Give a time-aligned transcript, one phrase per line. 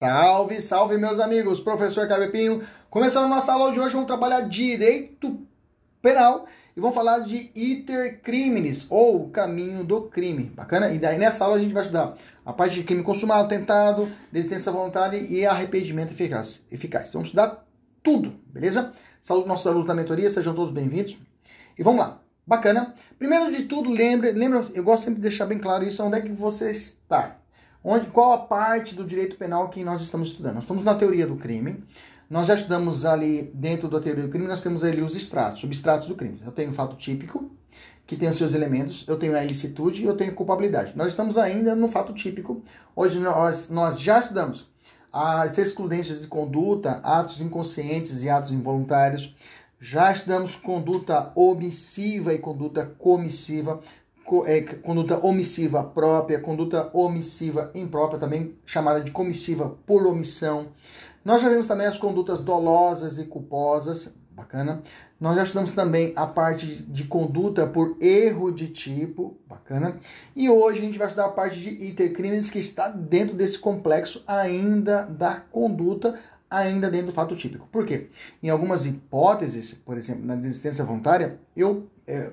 [0.00, 2.62] Salve, salve meus amigos, professor Cabepinho.
[2.88, 5.44] Começando a nossa aula de hoje, vamos trabalhar direito
[6.00, 10.52] penal e vamos falar de iter criminis, ou caminho do crime.
[10.54, 10.90] Bacana?
[10.90, 14.70] E daí nessa aula a gente vai estudar a parte de crime consumado, tentado, desistência
[14.70, 16.64] voluntária e arrependimento eficaz.
[16.70, 17.12] eficaz.
[17.12, 17.66] Vamos estudar
[18.00, 18.92] tudo, beleza?
[19.20, 21.18] Saúde nossos alunos da mentoria, sejam todos bem-vindos.
[21.76, 22.20] E vamos lá.
[22.46, 22.94] Bacana.
[23.18, 26.20] Primeiro de tudo, lembre, lembra, eu gosto sempre de deixar bem claro isso, onde é
[26.20, 27.36] que você está.
[27.90, 30.56] Onde, qual a parte do direito penal que nós estamos estudando?
[30.56, 31.82] Nós estamos na teoria do crime.
[32.28, 36.06] Nós já estudamos ali, dentro da teoria do crime, nós temos ali os estratos, substratos
[36.06, 36.38] do crime.
[36.44, 37.50] Eu tenho o fato típico,
[38.06, 40.92] que tem os seus elementos, eu tenho a ilicitude e eu tenho a culpabilidade.
[40.94, 42.62] Nós estamos ainda no fato típico.
[42.94, 44.68] Hoje nós, nós já estudamos
[45.10, 49.34] as excludências de conduta, atos inconscientes e atos involuntários.
[49.80, 53.80] Já estudamos conduta omissiva e conduta comissiva
[54.46, 60.68] é, conduta omissiva própria, conduta omissiva imprópria, também chamada de comissiva por omissão.
[61.24, 64.82] Nós já vimos também as condutas dolosas e culposas, bacana.
[65.20, 69.98] Nós já estudamos também a parte de conduta por erro de tipo, bacana.
[70.34, 74.22] E hoje a gente vai estudar a parte de intercrimes que está dentro desse complexo
[74.26, 76.18] ainda da conduta
[76.50, 77.66] ainda dentro do fato típico.
[77.70, 78.08] Por quê?
[78.42, 81.86] Em algumas hipóteses, por exemplo, na desistência voluntária, eu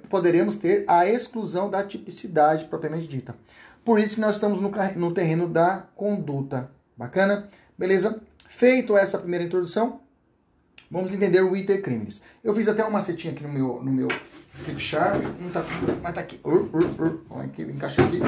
[0.10, 3.36] poderemos ter a exclusão da tipicidade propriamente dita.
[3.84, 6.72] Por isso que nós estamos no, no terreno da conduta.
[6.98, 7.50] Bacana?
[7.78, 8.22] Beleza?
[8.48, 10.00] Feito essa primeira introdução,
[10.90, 12.22] vamos entender o iter crimes.
[12.44, 14.08] Eu fiz até uma macetinha aqui no meu, no meu
[14.64, 15.64] flip chart, não tá,
[16.02, 16.40] mas tá aqui.
[16.44, 17.40] Uh, uh, uh.
[17.42, 18.22] Aqui, encaixou aqui.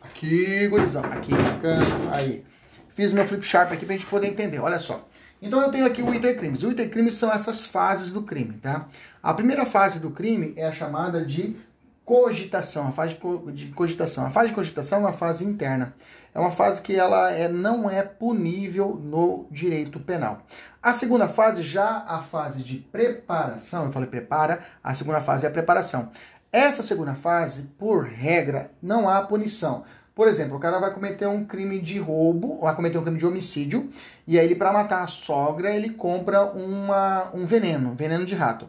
[0.00, 1.04] Aqui, gurizão.
[1.04, 1.84] Aqui, bacana.
[2.12, 2.44] Aí.
[2.88, 4.60] Fiz meu flip chart aqui pra gente poder entender.
[4.60, 5.06] Olha só.
[5.42, 6.62] Então eu tenho aqui o intercrimes.
[6.62, 8.88] O intercrimes são essas fases do crime, tá?
[9.22, 11.56] A primeira fase do crime é a chamada de
[12.04, 13.16] cogitação, a fase
[13.54, 14.26] de cogitação.
[14.26, 15.94] A fase de cogitação é uma fase interna.
[16.34, 20.42] É uma fase que ela é, não é punível no direito penal.
[20.82, 25.48] A segunda fase, já a fase de preparação, eu falei prepara, a segunda fase é
[25.48, 26.10] a preparação.
[26.52, 29.84] Essa segunda fase, por regra, não há punição.
[30.20, 33.24] Por exemplo, o cara vai cometer um crime de roubo, vai cometer um crime de
[33.24, 33.90] homicídio,
[34.26, 38.68] e aí ele, para matar a sogra, ele compra uma, um veneno, veneno de rato.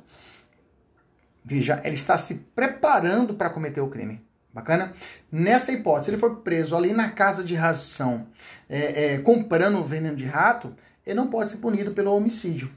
[1.44, 4.26] Veja, ele está se preparando para cometer o crime.
[4.54, 4.94] Bacana?
[5.30, 8.28] Nessa hipótese, se ele for preso ali na casa de ração,
[8.70, 10.74] é, é, comprando veneno de rato,
[11.06, 12.72] ele não pode ser punido pelo homicídio.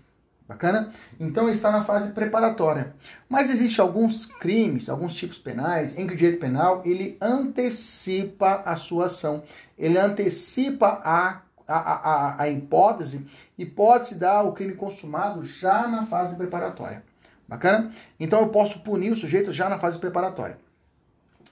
[0.47, 0.93] Bacana?
[1.19, 2.95] Então está na fase preparatória.
[3.29, 8.77] Mas existem alguns crimes, alguns tipos penais, em que o direito penal ele antecipa a
[8.77, 9.43] sua ação.
[9.79, 15.89] Ele antecipa a, a, a, a hipótese e pode se dar o crime consumado já
[15.89, 17.03] na fase preparatória.
[17.49, 17.93] Bacana?
[18.21, 20.59] Então eu posso punir o sujeito já na fase preparatória.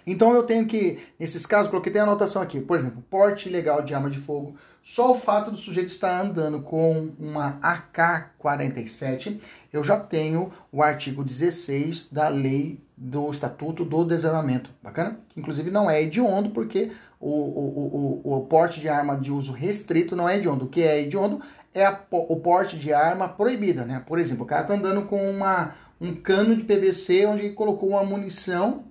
[0.06, 3.94] Então eu tenho que, nesses casos, coloquei a anotação aqui, por exemplo, porte ilegal de
[3.94, 9.40] arma de fogo, só o fato do sujeito estar andando com uma AK-47,
[9.72, 14.70] eu já tenho o artigo 16 da lei do Estatuto do Desarmamento.
[14.82, 15.20] Bacana?
[15.28, 19.52] Que inclusive não é hediondo, porque o, o, o, o porte de arma de uso
[19.52, 20.64] restrito não é hediondo.
[20.64, 21.40] O que é hediondo
[21.72, 24.02] é a, o porte de arma proibida, né?
[24.04, 28.04] Por exemplo, o cara está andando com uma, um cano de PVC onde colocou uma
[28.04, 28.84] munição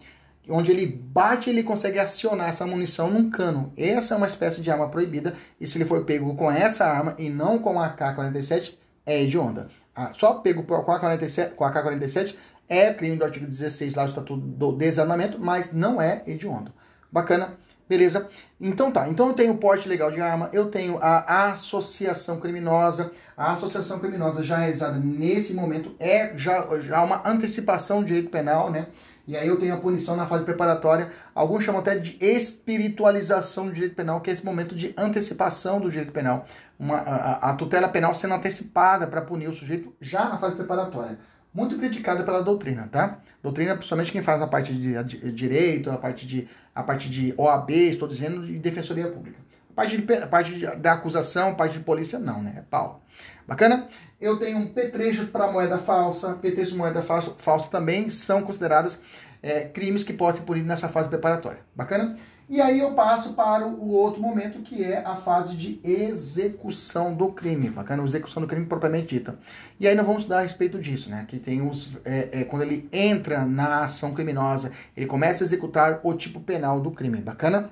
[0.51, 3.73] onde ele bate, ele consegue acionar essa munição num cano.
[3.77, 7.15] Essa é uma espécie de arma proibida, e se ele for pego com essa arma
[7.17, 8.75] e não com a AK-47,
[9.05, 9.69] é hedionda.
[9.95, 12.35] Ah, só pego com a AK-47, com a AK-47
[12.71, 16.71] é crime do artigo 16 lá do Estatuto do Desarmamento, mas não é hediondo.
[17.11, 17.57] Bacana?
[17.89, 18.29] Beleza?
[18.61, 19.09] Então tá.
[19.09, 23.11] Então eu tenho o porte legal de arma, eu tenho a associação criminosa.
[23.35, 28.71] A associação criminosa já realizada nesse momento é já, já uma antecipação do direito penal,
[28.71, 28.87] né?
[29.31, 31.09] E aí eu tenho a punição na fase preparatória.
[31.33, 35.89] Alguns chamam até de espiritualização do direito penal, que é esse momento de antecipação do
[35.89, 36.45] direito penal.
[36.77, 41.17] Uma, a, a tutela penal sendo antecipada para punir o sujeito já na fase preparatória.
[41.53, 43.19] Muito criticada pela doutrina, tá?
[43.41, 47.71] Doutrina, principalmente quem faz a parte de, direito, a parte de, a parte de OAB,
[47.71, 49.37] estou dizendo, de defensoria pública.
[49.69, 52.55] A parte, de, a parte de, da acusação, a parte de polícia, não, né?
[52.57, 53.01] É pau.
[53.47, 53.87] Bacana?
[54.21, 56.33] Eu tenho petrechos para moeda falsa.
[56.33, 59.01] Petrechos de moeda falsa, falsa também são considerados
[59.41, 61.61] é, crimes que podem ser punidos nessa fase preparatória.
[61.75, 62.17] Bacana?
[62.47, 67.31] E aí eu passo para o outro momento, que é a fase de execução do
[67.31, 67.69] crime.
[67.69, 68.03] Bacana?
[68.03, 69.39] Execução do crime propriamente dita.
[69.79, 71.25] E aí nós vamos estudar a respeito disso, né?
[71.27, 71.97] Que tem os.
[72.05, 76.79] É, é, quando ele entra na ação criminosa, ele começa a executar o tipo penal
[76.79, 77.21] do crime.
[77.21, 77.71] Bacana?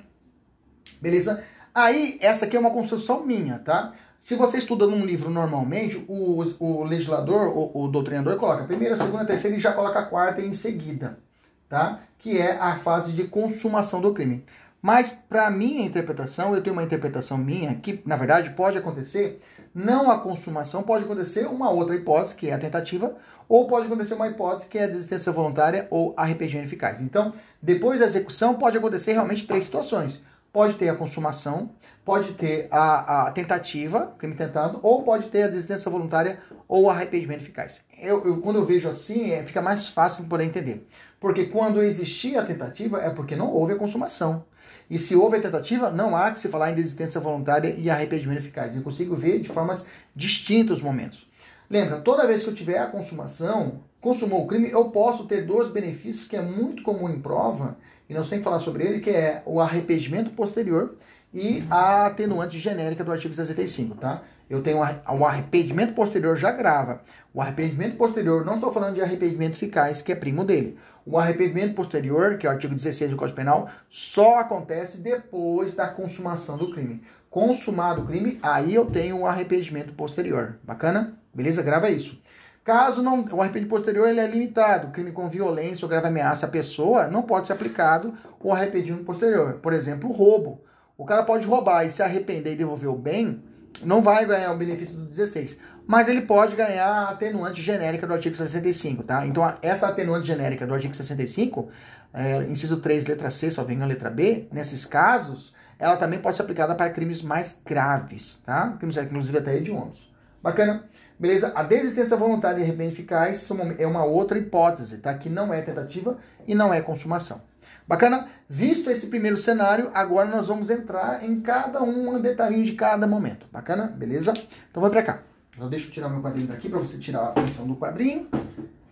[0.99, 1.43] Beleza?
[1.75, 3.93] Aí, essa aqui é uma construção minha, tá?
[4.21, 8.95] Se você estuda num livro normalmente, o, o legislador, o, o doutrinador, coloca a primeira,
[8.95, 11.19] a segunda, a terceira e já coloca a quarta em seguida,
[11.67, 12.01] tá?
[12.17, 14.43] Que é a fase de consumação do crime.
[14.81, 19.41] Mas, para minha interpretação, eu tenho uma interpretação minha que, na verdade, pode acontecer
[19.73, 23.13] não a consumação, pode acontecer uma outra hipótese, que é a tentativa,
[23.47, 27.01] ou pode acontecer uma hipótese que é a desistência voluntária ou arrependimento eficaz.
[27.01, 30.19] Então, depois da execução, pode acontecer realmente três situações.
[30.51, 31.71] Pode ter a consumação,
[32.09, 37.43] pode ter a, a tentativa, crime tentado, ou pode ter a desistência voluntária ou arrependimento
[37.43, 37.81] eficaz.
[38.01, 40.87] Eu, eu, quando eu vejo assim, é, fica mais fácil de poder entender.
[41.19, 44.43] Porque quando existir a tentativa, é porque não houve a consumação.
[44.89, 48.39] E se houve a tentativa, não há que se falar em desistência voluntária e arrependimento
[48.39, 48.75] eficaz.
[48.75, 49.85] Eu consigo ver de formas
[50.15, 51.29] distintas os momentos.
[51.69, 55.69] Lembra, toda vez que eu tiver a consumação, consumou o crime, eu posso ter dois
[55.69, 57.77] benefícios que é muito comum em prova,
[58.09, 60.95] e nós temos que falar sobre ele, que é o arrependimento posterior
[61.33, 64.23] e a atenuante genérica do artigo 65, tá?
[64.49, 67.01] Eu tenho o arrependimento posterior já grava.
[67.31, 70.77] O arrependimento posterior, não estou falando de arrependimento eficaz, que é primo dele.
[71.05, 75.87] O arrependimento posterior, que é o artigo 16 do Código Penal, só acontece depois da
[75.87, 77.03] consumação do crime.
[77.29, 80.57] Consumado o crime, aí eu tenho o arrependimento posterior.
[80.63, 81.13] Bacana?
[81.31, 81.61] Beleza?
[81.61, 82.19] Grava isso.
[82.63, 86.49] Caso não, o arrependimento posterior ele é limitado, crime com violência ou grave ameaça à
[86.49, 89.59] pessoa, não pode ser aplicado o arrependimento posterior.
[89.61, 90.61] Por exemplo, roubo.
[90.99, 93.41] O cara pode roubar e se arrepender e devolver o bem,
[93.83, 95.57] não vai ganhar o benefício do 16.
[95.87, 99.25] Mas ele pode ganhar a atenuante genérica do artigo 65, tá?
[99.25, 101.69] Então, essa atenuante genérica do artigo 65,
[102.13, 106.35] é, inciso 3, letra C, só vem a letra B, nesses casos, ela também pode
[106.35, 108.75] ser aplicada para crimes mais graves, tá?
[108.77, 110.11] Crimes, inclusive, até hediondos.
[110.43, 110.83] Bacana?
[111.17, 111.53] Beleza?
[111.55, 115.13] A desistência voluntária e arrependimento eficaz é uma outra hipótese, tá?
[115.13, 117.41] Que não é tentativa e não é consumação.
[117.89, 118.27] Bacana?
[118.47, 123.47] Visto esse primeiro cenário, agora nós vamos entrar em cada um detalhinho de cada momento.
[123.51, 123.87] Bacana?
[123.87, 124.31] Beleza?
[124.69, 125.23] Então vai pra cá.
[125.55, 128.29] Então eu tirar meu quadrinho daqui para você tirar a posição do quadrinho.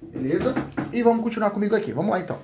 [0.02, 0.56] Beleza?
[0.92, 1.94] E vamos continuar comigo aqui.
[1.94, 2.40] Vamos lá então.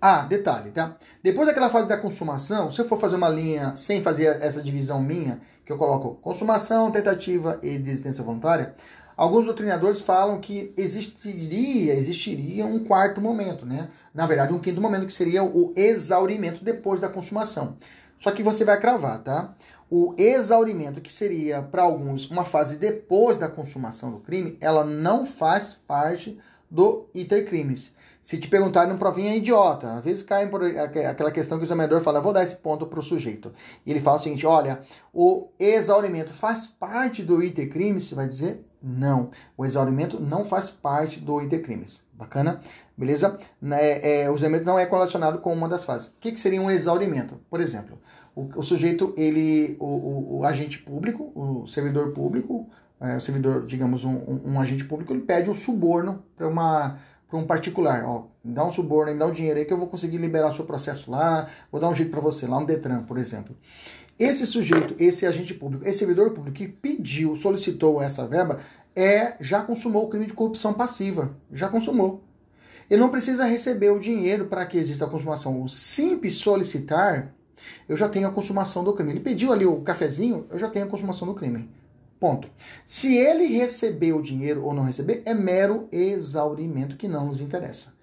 [0.00, 0.96] Ah, detalhe, tá?
[1.22, 5.02] Depois daquela fase da consumação, se eu for fazer uma linha sem fazer essa divisão
[5.02, 8.74] minha, que eu coloco consumação, tentativa e desistência voluntária,
[9.16, 13.88] alguns doutrinadores falam que existiria, existiria um quarto momento, né?
[14.14, 17.76] na verdade, um quinto momento, que seria o exaurimento depois da consumação.
[18.20, 19.54] Só que você vai cravar, tá?
[19.90, 25.26] O exaurimento, que seria para alguns uma fase depois da consumação do crime, ela não
[25.26, 26.38] faz parte
[26.70, 27.92] do iter crimes.
[28.24, 29.96] Se te perguntarem no provinha é idiota.
[29.96, 32.98] Às vezes cai por aquela questão que o examinador fala, vou dar esse ponto para
[32.98, 33.52] o sujeito.
[33.84, 34.80] E ele fala o seguinte, olha,
[35.12, 38.04] o exaurimento faz parte do iter crimes?
[38.04, 39.30] Você vai dizer, não.
[39.58, 42.02] O exaurimento não faz parte do iter crimes.
[42.14, 42.62] Bacana?
[42.96, 43.38] Beleza?
[43.72, 46.08] É, é, o exaurimento não é correlacionado com uma das fases.
[46.08, 47.38] O que, que seria um exaurimento?
[47.50, 47.98] Por exemplo,
[48.34, 53.66] o, o sujeito, ele, o, o, o, agente público, o servidor público, é, o servidor,
[53.66, 56.98] digamos, um, um, um, agente público, ele pede um suborno para uma
[57.34, 59.76] para um particular, ó, me dá um suborno, me dá um dinheiro aí que eu
[59.76, 63.02] vou conseguir liberar seu processo lá, vou dar um jeito para você lá no Detran,
[63.02, 63.56] por exemplo.
[64.16, 68.60] Esse sujeito, esse agente público, esse servidor público que pediu, solicitou essa verba,
[68.94, 72.22] é já consumou o crime de corrupção passiva, já consumou.
[72.88, 75.60] Ele não precisa receber o dinheiro para que exista a consumação.
[75.60, 77.34] O simples solicitar,
[77.88, 79.10] eu já tenho a consumação do crime.
[79.10, 81.68] Ele pediu ali o cafezinho, eu já tenho a consumação do crime.
[82.18, 82.48] Ponto.
[82.86, 87.94] Se ele receber o dinheiro ou não receber, é mero exaurimento que não nos interessa.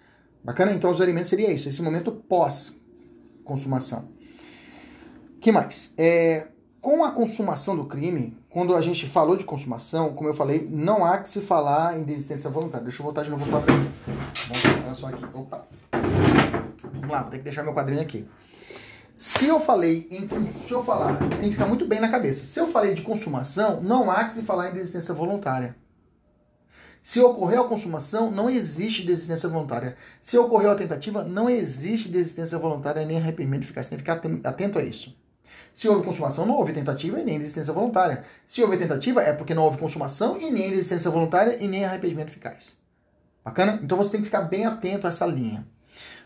[0.43, 0.71] Bacana?
[0.73, 4.09] Então, exaurimento seria isso, esse momento pós-consumação.
[5.39, 5.93] que mais?
[5.97, 6.47] É,
[6.81, 11.05] com a consumação do crime, quando a gente falou de consumação, como eu falei, não
[11.05, 12.83] há que se falar em desistência voluntária.
[12.83, 13.61] Deixa eu voltar de novo para o.
[13.63, 14.99] Vamos.
[16.91, 18.27] Vamos lá, vou ter que deixar meu quadrinho aqui.
[19.21, 20.27] Se eu falei em.
[20.49, 22.43] Se eu falar, tem que ficar muito bem na cabeça.
[22.43, 25.75] Se eu falei de consumação, não há que se falar em desistência voluntária.
[27.03, 29.95] Se ocorreu a consumação, não existe desistência voluntária.
[30.23, 33.87] Se ocorreu a tentativa, não existe desistência voluntária nem arrependimento eficaz.
[33.87, 35.15] Tem que ficar atento a isso.
[35.71, 38.23] Se houve consumação, não houve tentativa e nem desistência voluntária.
[38.47, 42.29] Se houve tentativa, é porque não houve consumação e nem desistência voluntária e nem arrependimento
[42.29, 42.75] eficaz.
[43.45, 43.79] Bacana?
[43.83, 45.63] Então você tem que ficar bem atento a essa linha.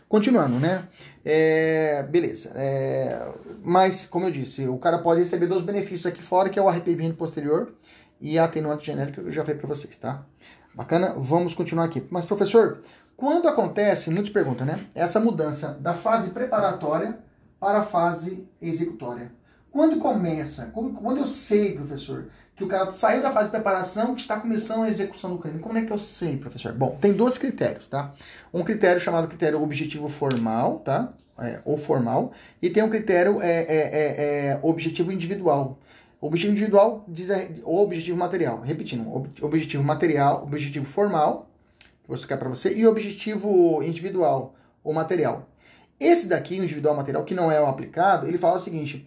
[0.08, 0.86] Continuando, né?
[1.24, 2.52] É, beleza.
[2.54, 3.32] É,
[3.62, 6.68] mas, como eu disse, o cara pode receber dois benefícios aqui fora, que é o
[6.68, 7.74] arrependimento posterior
[8.20, 10.24] e a atenuante genérica, que eu já falei para vocês, tá?
[10.74, 11.14] Bacana?
[11.16, 12.06] Vamos continuar aqui.
[12.08, 12.82] Mas, professor,
[13.16, 14.86] quando acontece, muitos perguntam, né?
[14.94, 17.18] Essa mudança da fase preparatória
[17.58, 19.32] para a fase executória.
[19.72, 20.66] Quando começa?
[20.72, 24.84] Quando eu sei, professor, que o cara saiu da fase de preparação que está começando
[24.84, 25.58] a execução do crime.
[25.58, 26.72] Como é que eu sei, professor?
[26.72, 28.14] Bom, tem dois critérios, tá?
[28.52, 31.12] Um critério chamado critério objetivo formal, tá?
[31.38, 32.32] É, ou formal,
[32.62, 35.78] e tem um critério é, é, é, é objetivo individual.
[36.18, 37.28] Objetivo individual diz
[37.62, 38.60] o objetivo material.
[38.60, 39.06] Repetindo,
[39.42, 45.46] objetivo material, objetivo formal, que você quer para você, e objetivo individual ou material.
[46.00, 49.06] Esse daqui, o individual material, que não é o aplicado, ele fala o seguinte: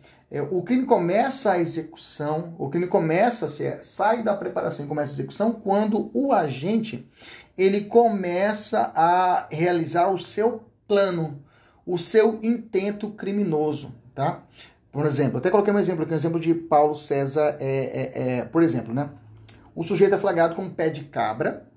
[0.52, 5.16] o crime começa a execução, o crime começa a sai da preparação e começa a
[5.16, 7.10] execução quando o agente
[7.58, 11.44] ele começa a realizar o seu plano,
[11.86, 14.44] o seu intento criminoso, tá?
[14.92, 18.46] Por exemplo, até coloquei um exemplo aqui, um exemplo de Paulo César, é, é, é,
[18.46, 19.10] por exemplo, né?
[19.76, 21.68] O sujeito é flagrado com um pé de cabra,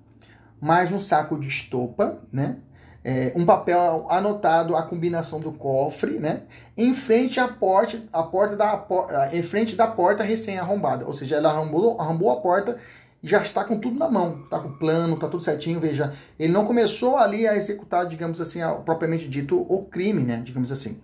[0.61, 2.57] mais um saco de estopa, né?
[3.05, 6.43] É, um papel anotado a combinação do cofre, né?
[6.77, 8.87] Em frente à porta, a porta da
[9.33, 12.77] em frente da porta recém arrombada, ou seja, ela arrombou, arrombou a porta
[13.21, 16.13] e já está com tudo na mão, tá com o plano, tá tudo certinho, veja,
[16.39, 20.41] ele não começou ali a executar, digamos assim, a, propriamente dito, o crime, né?
[20.43, 21.01] Digamos assim.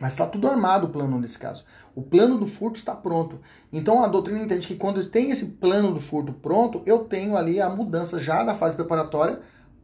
[0.00, 1.62] Mas está tudo armado o plano nesse caso.
[1.94, 3.38] O plano do furto está pronto.
[3.70, 7.60] Então a doutrina entende que quando tem esse plano do furto pronto, eu tenho ali
[7.60, 9.40] a mudança já da fase preparatória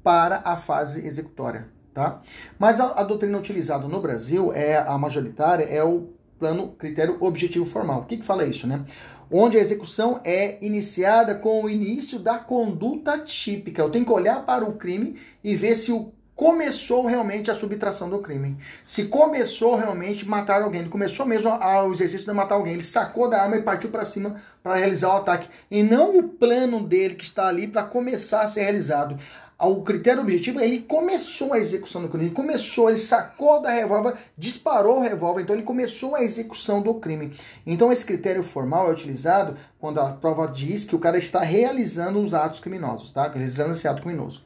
[0.07, 1.67] para a fase executória.
[1.93, 2.23] Tá?
[2.61, 7.67] Mas a, a doutrina utilizada no Brasil, é a majoritária, é o plano critério objetivo
[7.67, 8.03] formal.
[8.03, 8.85] O que, que fala isso, né?
[9.29, 13.83] Onde a execução é iniciada com o início da conduta típica.
[13.83, 18.11] Eu tenho que olhar para o crime e ver se o começou realmente a subtração
[18.11, 18.59] do crime.
[18.85, 23.29] Se começou realmente matar alguém, ele começou mesmo o exercício de matar alguém, ele sacou
[23.29, 25.49] da arma e partiu para cima para realizar o ataque.
[25.71, 29.19] E não o plano dele que está ali para começar a ser realizado.
[29.59, 34.15] O critério objetivo, ele começou a execução do crime, ele começou, ele sacou da revólver,
[34.37, 37.35] disparou o revólver, então ele começou a execução do crime.
[37.65, 42.21] Então esse critério formal é utilizado quando a prova diz que o cara está realizando
[42.21, 43.27] os atos criminosos, tá?
[43.29, 44.45] Realizando esse ato criminoso.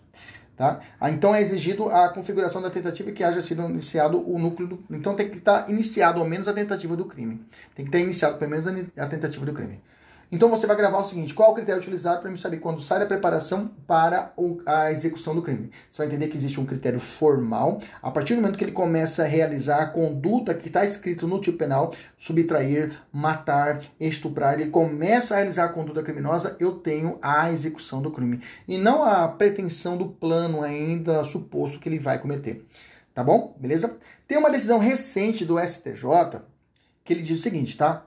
[0.57, 0.79] Tá?
[1.00, 4.85] Ah, então é exigido a configuração da tentativa que haja sido iniciado o núcleo do...
[4.90, 7.40] Então tem que estar iniciado ao menos a tentativa do crime.
[7.75, 9.81] Tem que ter iniciado pelo menos a tentativa do crime.
[10.32, 13.00] Então você vai gravar o seguinte: qual o critério utilizado para me saber quando sai
[13.00, 14.32] da preparação para
[14.64, 15.72] a execução do crime?
[15.90, 17.80] Você vai entender que existe um critério formal.
[18.00, 21.40] A partir do momento que ele começa a realizar a conduta que está escrito no
[21.40, 27.50] tipo penal, subtrair, matar, estuprar, ele começa a realizar a conduta criminosa, eu tenho a
[27.50, 28.40] execução do crime.
[28.68, 32.64] E não a pretensão do plano ainda suposto que ele vai cometer.
[33.12, 33.56] Tá bom?
[33.58, 33.99] Beleza?
[34.28, 36.40] Tem uma decisão recente do STJ
[37.04, 38.06] que ele diz o seguinte, tá?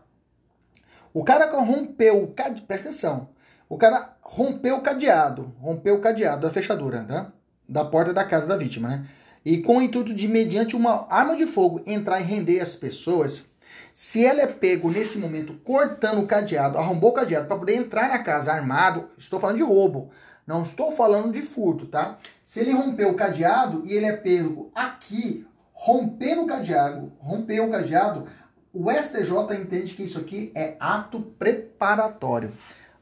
[1.13, 3.29] O cara rompeu o cadeado, presta atenção,
[3.70, 7.32] o cara rompeu o cadeado, rompeu o cadeado da fechadura, tá?
[7.70, 9.08] Da porta da casa da vítima, né?
[9.46, 13.46] E com o intuito de, mediante uma arma de fogo, entrar e render as pessoas,
[13.93, 18.10] se ela é pego nesse momento cortando o cadeado, arrombou o cadeado para poder entrar
[18.10, 20.10] na casa armado, estou falando de roubo,
[20.48, 22.17] não estou falando de furto, tá?
[22.43, 27.72] Se ele rompeu o cadeado e ele é pego aqui, rompendo o cadeado, rompeu o
[27.72, 28.27] cadeado,
[28.74, 32.51] o STJ entende que isso aqui é ato preparatório.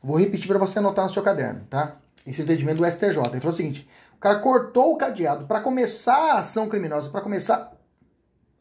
[0.04, 1.96] Vou repetir para você anotar no seu caderno, tá?
[2.28, 3.18] Esse é entendimento do STJ.
[3.32, 7.22] Ele falou o seguinte: o cara cortou o cadeado para começar a ação criminosa, para
[7.22, 7.72] começar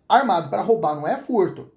[0.09, 1.71] armado para roubar, não é furto.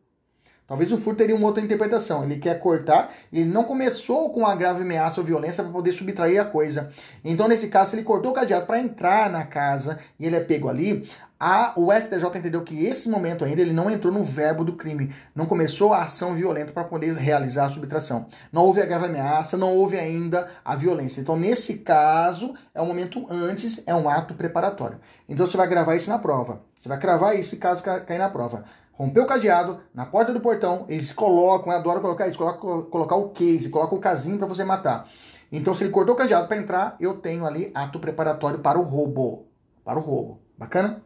[0.65, 2.23] Talvez o furto teria uma outra interpretação.
[2.23, 6.41] Ele quer cortar, ele não começou com a grave ameaça ou violência para poder subtrair
[6.41, 6.91] a coisa.
[7.23, 10.39] Então, nesse caso, se ele cortou o cadeado para entrar na casa e ele é
[10.39, 11.07] pego ali,
[11.45, 15.13] a, o STJ entendeu que esse momento ainda ele não entrou no verbo do crime,
[15.35, 18.27] não começou a ação violenta para poder realizar a subtração.
[18.49, 21.19] Não houve a grave ameaça, não houve ainda a violência.
[21.19, 25.01] Então, nesse caso, é um momento antes, é um ato preparatório.
[25.27, 26.61] Então, você vai gravar isso na prova.
[26.79, 28.63] Você vai cravar isso caso cair na prova.
[28.93, 33.17] Rompeu o cadeado, na porta do portão, eles colocam, eu adoro colocar isso, coloca, colocar
[33.17, 35.09] o case, coloca o casinho para você matar.
[35.51, 38.83] Então, se ele cortou o cadeado para entrar, eu tenho ali ato preparatório para o
[38.83, 39.45] roubo.
[39.83, 40.39] Para o roubo.
[40.57, 41.01] Bacana?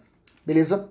[0.47, 0.89] Beleza?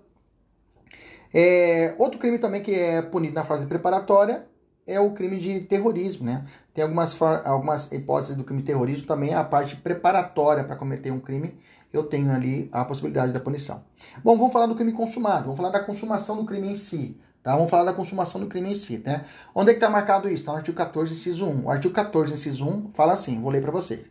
[1.33, 4.47] É, outro crime também que é punido na fase preparatória
[4.87, 6.47] é o crime de terrorismo, né?
[6.75, 11.19] Tem algumas, algumas hipóteses do crime de terrorismo também, a parte preparatória para cometer um
[11.19, 11.59] crime,
[11.91, 13.83] eu tenho ali a possibilidade da punição.
[14.23, 17.19] Bom, vamos falar do crime consumado, vamos falar da consumação do crime em si.
[17.43, 17.55] Tá?
[17.57, 18.99] Vamos falar da consumação do crime em si.
[18.99, 19.25] Né?
[19.55, 20.43] Onde é que está marcado isso?
[20.43, 21.65] Está no artigo 14, inciso 1.
[21.65, 24.05] O artigo 14, inciso 1, fala assim, vou ler para vocês.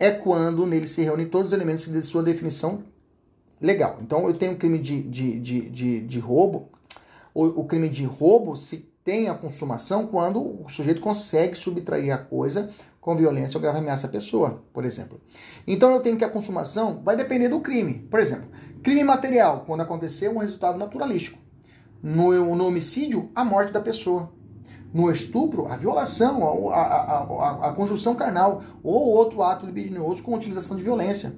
[0.00, 2.82] É quando nele se reúnem todos os elementos de sua definição
[3.60, 3.98] legal.
[4.00, 6.68] Então, eu tenho um crime de, de, de, de, de roubo.
[7.34, 12.18] O, o crime de roubo se tem a consumação quando o sujeito consegue subtrair a
[12.18, 15.20] coisa com violência ou grave ameaça à pessoa, por exemplo.
[15.66, 17.94] Então eu tenho que a consumação vai depender do crime.
[18.10, 18.48] Por exemplo,
[18.82, 21.38] crime material, quando aconteceu um resultado naturalístico.
[22.02, 24.32] No, no homicídio, a morte da pessoa.
[24.92, 30.34] No estupro, a violação, a, a, a, a conjunção carnal ou outro ato libidinoso com
[30.34, 31.36] utilização de violência.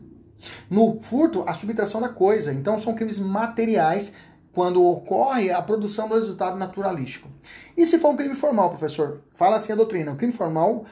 [0.71, 2.53] No furto, a subtração da coisa.
[2.53, 4.13] Então são crimes materiais
[4.53, 7.29] quando ocorre a produção do resultado naturalístico.
[7.77, 9.23] E se for um crime formal, professor?
[9.33, 10.13] Fala assim a doutrina.
[10.13, 10.85] O crime formal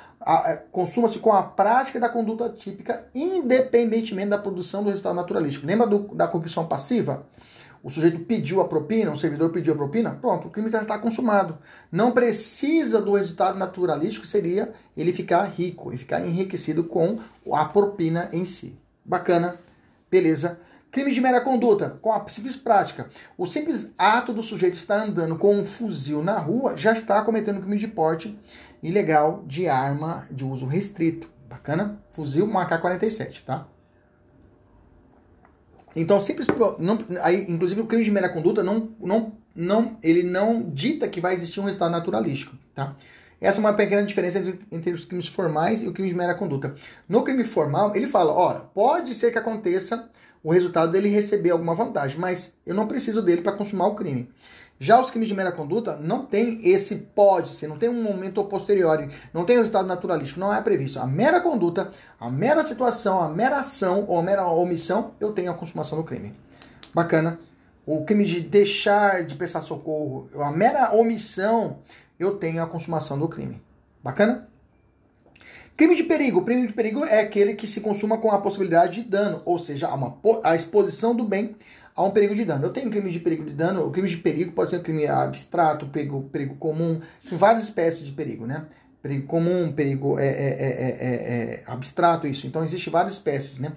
[0.47, 5.67] é, consuma-se com a prática da conduta típica, independentemente da produção do resultado naturalístico.
[5.67, 7.27] Lembra do, da corrupção passiva?
[7.83, 10.99] O sujeito pediu a propina, o servidor pediu a propina, pronto, o crime já está
[10.99, 11.59] consumado.
[11.91, 17.19] Não precisa do resultado naturalístico, seria ele ficar rico e ficar enriquecido com
[17.53, 18.79] a propina em si.
[19.05, 19.59] Bacana,
[20.11, 20.61] beleza.
[20.91, 23.09] Crime de mera conduta, com a simples prática.
[23.39, 27.61] O simples ato do sujeito estar andando com um fuzil na rua já está cometendo
[27.61, 28.37] crime de porte
[28.83, 31.31] ilegal de arma de uso restrito.
[31.49, 32.01] Bacana?
[32.11, 33.67] Fuzil, uma AK-47, tá?
[35.95, 36.47] Então, simples.
[36.79, 41.21] Não, aí, inclusive, o crime de mera conduta não, não, não, ele não dita que
[41.21, 42.57] vai existir um resultado naturalístico.
[42.75, 42.97] Tá?
[43.41, 46.35] Essa é uma pequena diferença entre, entre os crimes formais e o crime de mera
[46.35, 46.75] conduta.
[47.09, 50.11] No crime formal, ele fala: ora, pode ser que aconteça
[50.43, 54.31] o resultado dele receber alguma vantagem, mas eu não preciso dele para consumar o crime.
[54.83, 58.43] Já os crimes de mera conduta não tem esse pode ser, não tem um momento
[58.45, 60.99] posteriori, não tem resultado naturalístico, não é previsto.
[60.99, 65.51] A mera conduta, a mera situação, a mera ação ou a mera omissão, eu tenho
[65.51, 66.35] a consumação do crime.
[66.95, 67.39] Bacana.
[67.85, 71.79] O crime de deixar de prestar socorro, a mera omissão,
[72.21, 73.61] eu tenho a consumação do crime.
[74.05, 74.49] Bacana?
[75.77, 76.41] Crime de perigo.
[76.41, 79.59] O crime de perigo é aquele que se consuma com a possibilidade de dano, ou
[79.59, 81.57] seja, uma, a exposição do bem
[81.97, 82.67] a um perigo de dano.
[82.67, 85.07] Eu tenho crime de perigo de dano, o crime de perigo pode ser um crime
[85.07, 88.67] abstrato, perigo, perigo comum, tem várias espécies de perigo, né?
[89.03, 92.47] Perigo comum, perigo é, é, é, é abstrato, isso.
[92.47, 93.73] Então, existem várias espécies, né?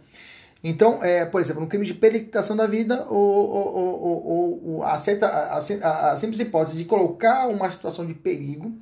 [0.63, 5.27] Então, é, por exemplo, no crime de periquitação da vida, o, o, o, a, certa,
[5.27, 8.73] a, a, a simples hipótese de colocar uma situação de perigo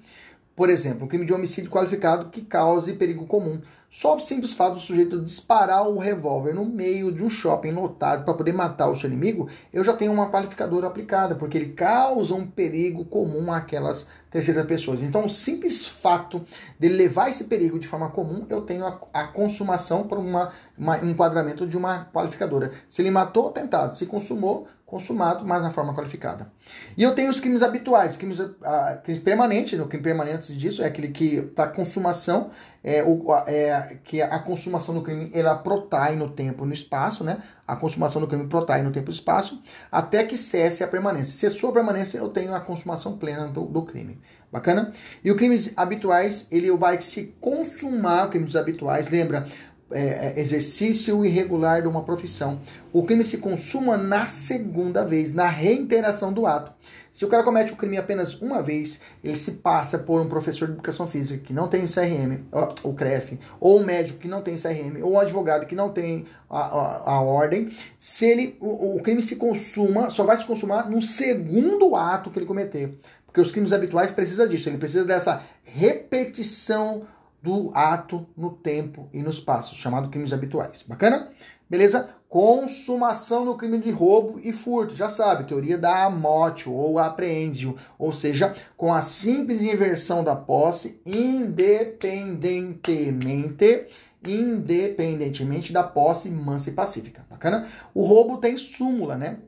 [0.55, 3.59] por exemplo, um crime de homicídio qualificado que cause perigo comum.
[3.93, 8.23] Só o simples fato do sujeito disparar o revólver no meio de um shopping lotado
[8.23, 12.33] para poder matar o seu inimigo, eu já tenho uma qualificadora aplicada, porque ele causa
[12.33, 15.01] um perigo comum àquelas terceiras pessoas.
[15.01, 16.41] Então, o simples fato
[16.79, 20.97] de levar esse perigo de forma comum, eu tenho a, a consumação por uma, uma,
[20.97, 22.71] um enquadramento de uma qualificadora.
[22.87, 23.97] Se ele matou, tentado.
[23.97, 26.51] Se consumou, consumado, mas na forma qualificada.
[26.97, 30.85] E eu tenho os crimes habituais, crimes, ah, crime permanente, no crime permanente disso é
[30.85, 32.49] aquele que para consumação
[32.83, 37.23] é, o, é que a consumação do crime ela protrai no tempo e no espaço,
[37.23, 37.43] né?
[37.67, 41.49] A consumação do crime protrai no tempo e espaço até que cesse a permanência.
[41.49, 44.19] Se a permanência, eu tenho a consumação plena do, do crime.
[44.51, 44.91] Bacana?
[45.23, 49.47] E os crimes habituais, ele vai se consumar, crimes habituais, lembra?
[49.91, 52.59] é, é, exercício irregular de uma profissão.
[52.91, 56.71] O crime se consuma na segunda vez, na reiteração do ato.
[57.11, 60.67] Se o cara comete o crime apenas uma vez, ele se passa por um professor
[60.67, 62.45] de educação física que não tem CRM,
[62.83, 66.25] o CREF, ou um médico que não tem CRM, ou um advogado que não tem
[66.49, 67.69] a, a, a ordem.
[67.99, 72.39] Se ele, o, o crime se consuma, só vai se consumar no segundo ato que
[72.39, 72.97] ele cometer.
[73.25, 77.05] Porque os crimes habituais precisam disso, ele precisa dessa repetição
[77.41, 80.83] do ato no tempo e no espaço, chamado crimes habituais.
[80.87, 81.29] Bacana?
[81.69, 82.09] Beleza?
[82.31, 84.95] Consumação no crime de roubo e furto.
[84.95, 91.01] Já sabe, teoria da amótio ou apreensio, ou seja, com a simples inversão da posse,
[91.05, 93.89] independentemente
[94.25, 97.25] independentemente da posse mansa e pacífica.
[97.29, 97.67] Bacana?
[97.93, 99.39] O roubo tem súmula, né?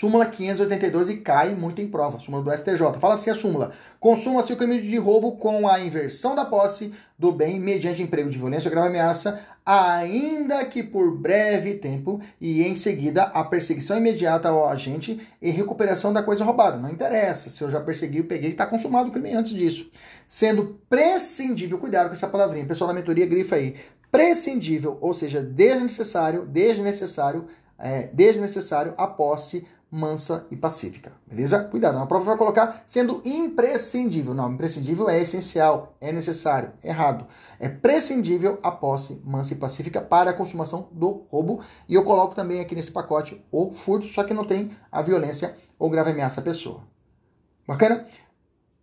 [0.00, 2.18] Súmula 582 e cai muito em prova.
[2.18, 2.98] Súmula do STJ.
[2.98, 3.72] Fala assim a súmula.
[3.98, 8.38] Consuma-se o crime de roubo com a inversão da posse do bem mediante emprego de
[8.38, 14.48] violência ou grave ameaça, ainda que por breve tempo, e em seguida a perseguição imediata
[14.48, 16.78] ao agente e recuperação da coisa roubada.
[16.78, 17.50] Não interessa.
[17.50, 19.90] Se eu já persegui, peguei, está consumado o crime antes disso.
[20.26, 22.64] Sendo prescindível, cuidado com essa palavrinha.
[22.64, 23.76] Pessoal da mentoria, grifa aí.
[24.10, 31.12] Prescindível, ou seja, desnecessário, desnecessário, é, desnecessário a posse mansa e pacífica.
[31.26, 31.64] Beleza?
[31.64, 34.32] Cuidado, a prova vai colocar sendo imprescindível.
[34.32, 37.26] Não, imprescindível é essencial, é necessário, errado.
[37.58, 41.60] É prescindível a posse mansa e pacífica para a consumação do roubo.
[41.88, 45.56] E eu coloco também aqui nesse pacote o furto, só que não tem a violência
[45.78, 46.82] ou grave ameaça à pessoa.
[47.66, 48.06] Bacana?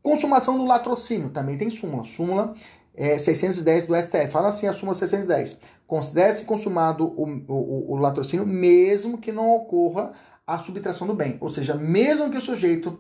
[0.02, 2.04] Consumação do latrocínio, também tem súmula.
[2.04, 2.56] Súmula
[2.98, 4.28] é, 610 do STF.
[4.30, 5.60] Fala assim a súmula 610.
[5.86, 10.12] Considere-se consumado o, o, o latrocínio mesmo que não ocorra
[10.48, 11.38] a subtração do bem.
[11.42, 13.00] Ou seja, mesmo que o sujeito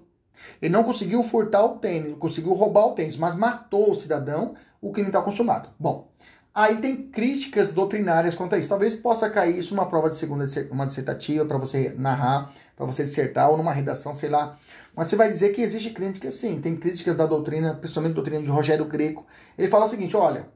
[0.61, 4.91] ele não conseguiu furtar o tênis, conseguiu roubar o tênis, mas matou o cidadão, o
[4.91, 5.69] crime está consumado.
[5.79, 6.11] Bom,
[6.53, 8.69] aí tem críticas doutrinárias quanto a isso.
[8.69, 13.03] Talvez possa cair isso numa prova de segunda, uma dissertativa para você narrar, para você
[13.03, 14.57] dissertar, ou numa redação, sei lá.
[14.95, 16.61] Mas você vai dizer que existe crítica, sim.
[16.61, 19.25] Tem críticas da doutrina, principalmente a doutrina de Rogério Greco.
[19.57, 20.47] Ele fala o seguinte, olha,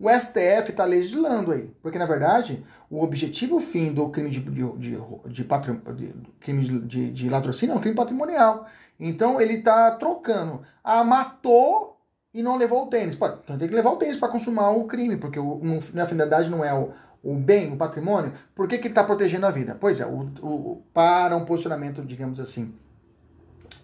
[0.00, 1.70] o STF está legislando aí.
[1.82, 6.80] Porque, na verdade, o objetivo fim do crime de, de, de, de, patrim, de crime
[6.80, 8.66] de, de, latrocínio é um crime patrimonial.
[8.98, 10.62] Então, ele está trocando.
[10.82, 12.00] Ah, matou
[12.32, 13.14] e não levou o tênis.
[13.14, 15.60] Pô, então tem que levar o tênis para consumar o crime, porque o,
[15.92, 18.32] na finalidade não é o, o bem, o patrimônio.
[18.54, 19.76] Por que, que ele está protegendo a vida?
[19.78, 22.72] Pois é, o, o, para um posicionamento, digamos assim,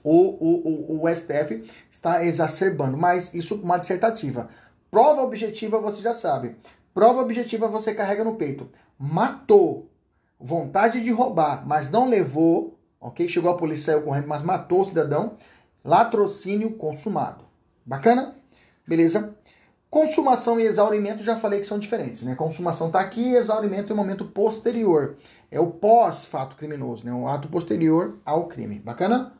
[0.02, 2.96] o, o, o, o STF está exacerbando.
[2.96, 4.48] Mas isso uma dissertativa.
[4.90, 6.56] Prova objetiva você já sabe.
[6.94, 8.70] Prova objetiva você carrega no peito.
[8.98, 9.90] Matou.
[10.38, 12.78] Vontade de roubar, mas não levou.
[13.00, 13.28] Ok?
[13.28, 15.36] Chegou a polícia, saiu correndo, mas matou o cidadão.
[15.84, 17.44] Latrocínio consumado.
[17.84, 18.34] Bacana?
[18.86, 19.36] Beleza?
[19.88, 22.34] Consumação e exaurimento já falei que são diferentes, né?
[22.34, 25.16] Consumação está aqui, exaurimento é o momento posterior.
[25.50, 27.12] É o pós-fato criminoso, né?
[27.12, 28.78] O ato posterior ao crime.
[28.80, 29.32] Bacana?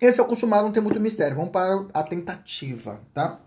[0.00, 1.36] Esse é o consumado, não tem muito mistério.
[1.36, 3.40] Vamos para a tentativa, tá?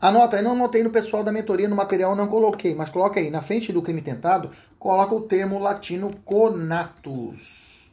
[0.00, 3.30] Anota aí, não anotei no pessoal da mentoria, no material não coloquei, mas coloca aí,
[3.30, 7.90] na frente do crime tentado, coloca o termo latino conatus.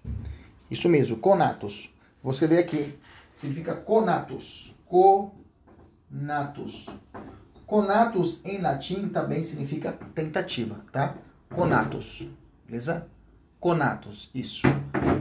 [0.69, 1.91] Isso mesmo, conatus.
[2.21, 2.97] Vou escrever aqui.
[3.35, 4.75] Significa conatus.
[4.87, 6.87] Conatus.
[7.65, 11.15] Conatus em latim também significa tentativa, tá?
[11.49, 12.27] Conatus.
[12.67, 13.07] Beleza?
[13.59, 14.61] Conatus, isso.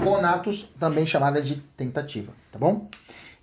[0.03, 2.89] Conatus, também chamada de tentativa, tá bom?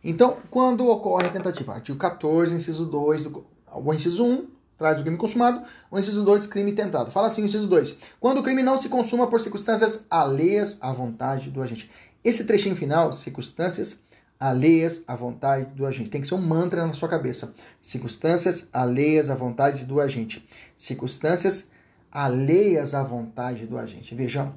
[0.03, 1.73] Então, quando ocorre a tentativa?
[1.73, 6.47] Artigo 14, inciso 2, do, o inciso 1 traz o crime consumado, o inciso 2,
[6.47, 7.11] crime tentado.
[7.11, 7.97] Fala assim o inciso 2.
[8.19, 11.89] Quando o crime não se consuma por circunstâncias alheias à vontade do agente.
[12.23, 13.99] Esse trechinho final, circunstâncias
[14.39, 16.09] alheias à vontade do agente.
[16.09, 17.53] Tem que ser um mantra na sua cabeça.
[17.79, 20.47] Circunstâncias alheias à vontade do agente.
[20.75, 21.69] Circunstâncias
[22.11, 24.13] alheias à vontade do agente.
[24.13, 24.53] Veja,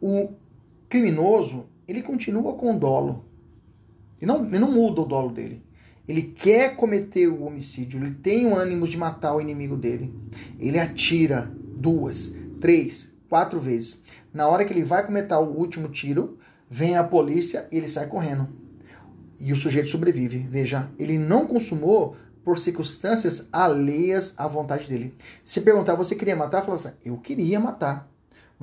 [0.00, 0.30] o
[0.88, 3.24] criminoso, ele continua com o dolo.
[4.20, 5.62] Ele não, ele não muda o dolo dele.
[6.06, 10.12] Ele quer cometer o homicídio, ele tem o ânimo de matar o inimigo dele.
[10.58, 14.02] Ele atira duas, três, quatro vezes.
[14.34, 18.08] Na hora que ele vai cometer o último tiro, vem a polícia e ele sai
[18.08, 18.48] correndo.
[19.38, 20.46] E o sujeito sobrevive.
[20.50, 25.14] Veja, ele não consumou por circunstâncias alheias à vontade dele.
[25.44, 26.62] Se perguntar, você queria matar?
[26.62, 28.12] Fala assim, eu queria matar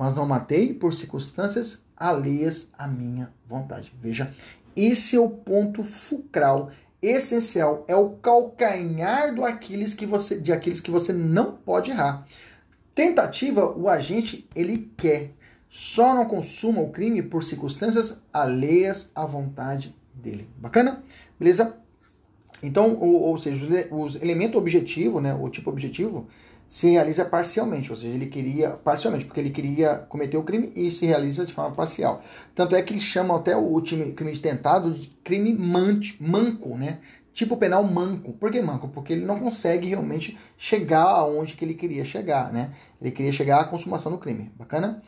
[0.00, 3.92] mas não matei por circunstâncias alheias à minha vontade.
[4.00, 4.34] Veja,
[4.74, 6.70] esse é o ponto fulcral,
[7.02, 12.26] essencial, é o calcanhar do Aquiles que você, de Aquiles que você não pode errar.
[12.94, 15.34] Tentativa, o agente ele quer,
[15.68, 20.48] só não consuma o crime por circunstâncias alheias à vontade dele.
[20.56, 21.02] Bacana?
[21.38, 21.76] Beleza?
[22.62, 26.28] Então, ou, ou seja, os elementos objetivo, né, o tipo objetivo,
[26.70, 30.88] se realiza parcialmente, ou seja, ele queria parcialmente, porque ele queria cometer o crime e
[30.92, 32.22] se realiza de forma parcial.
[32.54, 35.52] Tanto é que eles chamam até o crime de tentado de crime
[36.20, 37.00] manco, né?
[37.34, 38.34] Tipo penal manco.
[38.34, 38.88] Por que manco?
[38.88, 42.72] Porque ele não consegue realmente chegar aonde que ele queria chegar, né?
[43.00, 44.52] Ele queria chegar à consumação do crime.
[44.56, 45.02] Bacana?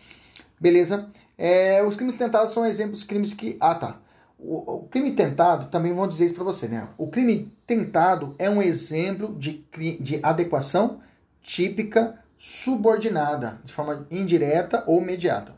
[0.61, 1.13] Beleza?
[1.39, 3.57] É, os crimes tentados são exemplos de crimes que.
[3.61, 4.01] Ah, tá.
[4.45, 6.89] O, crime tentado, também vou dizer isso para você, né?
[6.99, 9.65] O crime tentado é um exemplo de,
[10.01, 11.01] de adequação
[11.41, 15.55] típica subordinada, de forma indireta ou imediata.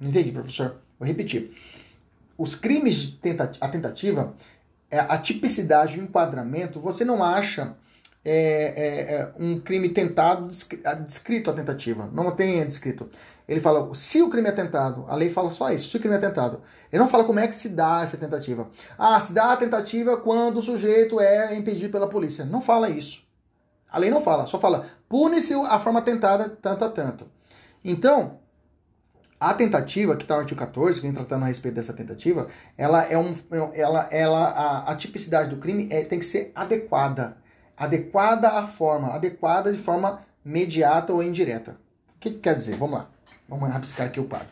[0.00, 0.76] Entendi, professor?
[0.96, 1.50] Vou repetir.
[2.36, 4.34] Os crimes de tentativa, a tentativa,
[4.88, 7.76] é, a tipicidade, o enquadramento, você não acha
[8.24, 10.48] é, é, é um crime tentado
[11.04, 12.08] descrito a tentativa.
[12.12, 13.08] Não tem descrito.
[13.48, 16.16] Ele fala, se o crime é tentado, a lei fala só isso, se o crime
[16.16, 16.60] é tentado.
[16.92, 18.68] Ele não fala como é que se dá essa tentativa.
[18.98, 22.44] Ah, se dá a tentativa quando o sujeito é impedido pela polícia.
[22.44, 23.22] Não fala isso.
[23.90, 27.26] A lei não fala, só fala pune-se a forma tentada tanto a tanto.
[27.82, 28.38] Então,
[29.40, 33.16] a tentativa, que está no artigo 14, vem tratando a respeito dessa tentativa, ela é
[33.16, 33.34] um.
[33.72, 37.36] Ela, ela, a, a tipicidade do crime é, tem que ser adequada.
[37.78, 41.72] Adequada à forma, adequada de forma imediata ou indireta.
[42.16, 42.76] O que, que quer dizer?
[42.76, 43.08] Vamos lá.
[43.48, 44.48] Vamos rabiscar aqui o quadro.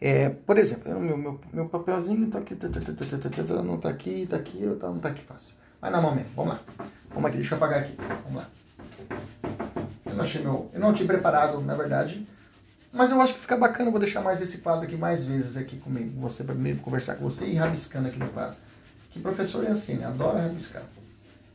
[0.00, 4.26] É, por exemplo, meu, meu, meu papelzinho tá aqui, tá, tá, tá, não tá aqui,
[4.28, 5.54] tá aqui, não tá aqui fácil.
[5.80, 6.60] Vai na mão mesmo, vamos lá.
[7.10, 7.96] Vamos aqui, deixa eu apagar aqui.
[8.24, 8.48] Vamos lá.
[10.06, 10.70] Eu não achei meu.
[10.72, 12.26] Eu não tinha preparado, na verdade.
[12.92, 15.56] Mas eu acho que fica bacana, eu vou deixar mais esse quadro aqui mais vezes
[15.56, 18.56] aqui comigo, você para conversar com você e rabiscando aqui no quadro.
[19.10, 20.06] Que professor é assim, né?
[20.06, 20.82] Adora rabiscar.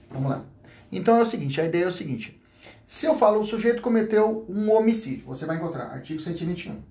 [0.09, 0.41] Vamos lá.
[0.91, 2.41] Então é o seguinte, a ideia é o seguinte.
[2.85, 6.81] Se eu falo o sujeito cometeu um homicídio, você vai encontrar artigo 121.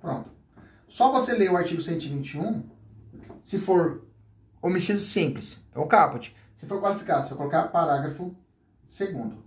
[0.00, 0.30] Pronto.
[0.88, 2.64] Só você ler o artigo 121,
[3.40, 4.04] se for
[4.60, 6.34] homicídio simples, é o caput.
[6.54, 8.34] Se for qualificado, se eu colocar parágrafo
[8.86, 9.42] segundo.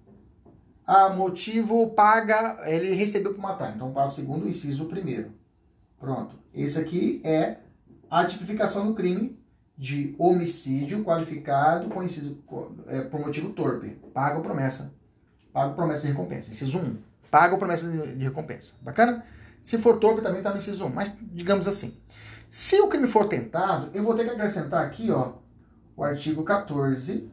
[0.87, 3.75] Ah, motivo paga, ele recebeu por matar.
[3.75, 5.31] Então, parágrafo segundo, inciso primeiro.
[5.99, 6.35] Pronto.
[6.53, 7.57] Esse aqui é
[8.09, 9.37] a tipificação do crime
[9.77, 12.37] de homicídio qualificado com inciso,
[12.87, 13.89] é, por motivo torpe.
[14.13, 14.91] Paga promessa.
[15.51, 16.51] Paga promessa de recompensa.
[16.51, 16.97] Inciso 1.
[17.29, 18.73] Paga promessa de, de recompensa.
[18.81, 19.25] Bacana?
[19.61, 20.89] Se for torpe, também está no inciso 1.
[20.89, 21.97] Mas, digamos assim.
[22.47, 25.33] Se o crime for tentado, eu vou ter que acrescentar aqui, ó,
[25.97, 27.29] o artigo 14,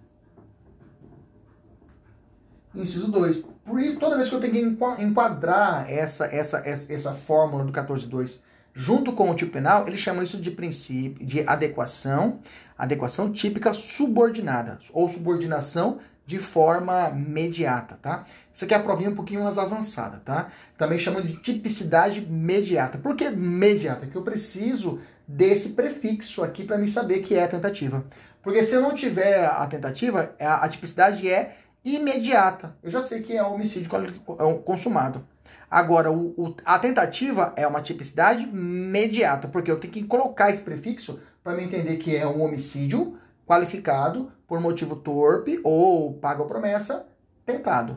[2.75, 3.45] inciso 2.
[3.65, 7.73] Por isso, toda vez que eu tenho que enquadrar essa, essa, essa, essa fórmula do
[7.73, 8.41] 14.2
[8.75, 12.41] junto com o tipo penal, eles chamam isso de princípio de adequação,
[12.77, 18.25] adequação típica subordinada, ou subordinação de forma mediata, tá?
[18.53, 20.51] Isso aqui é a provinha um pouquinho mais avançada, tá?
[20.79, 22.97] Também chamam de tipicidade mediata.
[22.97, 24.01] Por que mediata?
[24.03, 28.05] Porque eu preciso desse prefixo aqui para me saber que é a tentativa.
[28.43, 32.77] Porque se eu não tiver a tentativa, a tipicidade é imediata.
[32.83, 35.27] Eu já sei que é homicídio é consumado.
[35.73, 40.61] Agora, o, o, a tentativa é uma tipicidade imediata, porque eu tenho que colocar esse
[40.61, 47.07] prefixo para me entender que é um homicídio qualificado por motivo torpe ou paga promessa
[47.47, 47.97] tentado.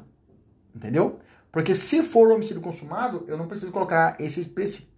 [0.74, 1.20] Entendeu?
[1.52, 4.46] Porque se for homicídio consumado, eu não preciso colocar esse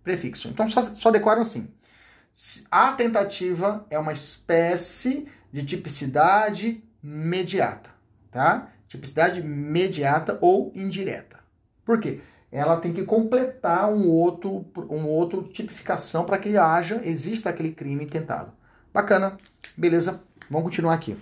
[0.04, 0.48] prefixo.
[0.48, 1.74] Então só, só decora assim.
[2.70, 7.90] A tentativa é uma espécie de tipicidade mediata,
[8.30, 8.70] tá?
[8.88, 11.40] Tipicidade mediata ou indireta.
[11.84, 12.22] Por quê?
[12.52, 18.06] Ela tem que completar um outro, um outro tipificação para que haja, exista aquele crime
[18.06, 18.52] tentado.
[18.94, 19.38] Bacana,
[19.76, 20.22] beleza?
[20.50, 21.18] Vamos continuar aqui.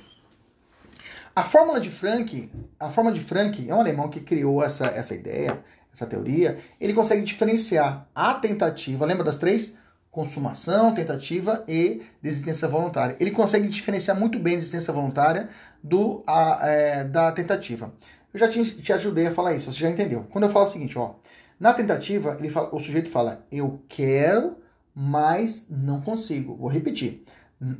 [1.36, 5.14] A fórmula de Frank, a fórmula de Frank é um alemão que criou essa, essa
[5.14, 5.62] ideia,
[5.92, 6.60] essa teoria.
[6.80, 9.74] Ele consegue diferenciar a tentativa, lembra das três?
[10.10, 13.18] Consumação, tentativa e desistência voluntária.
[13.20, 15.50] Ele consegue diferenciar muito bem a desistência voluntária
[15.84, 17.92] do, a, é, da tentativa.
[18.36, 20.28] Eu já te, te ajudei a falar isso, você já entendeu.
[20.30, 21.14] Quando eu falo o seguinte, ó,
[21.58, 24.58] na tentativa, ele fala, o sujeito fala, eu quero,
[24.94, 26.54] mas não consigo.
[26.54, 27.24] Vou repetir.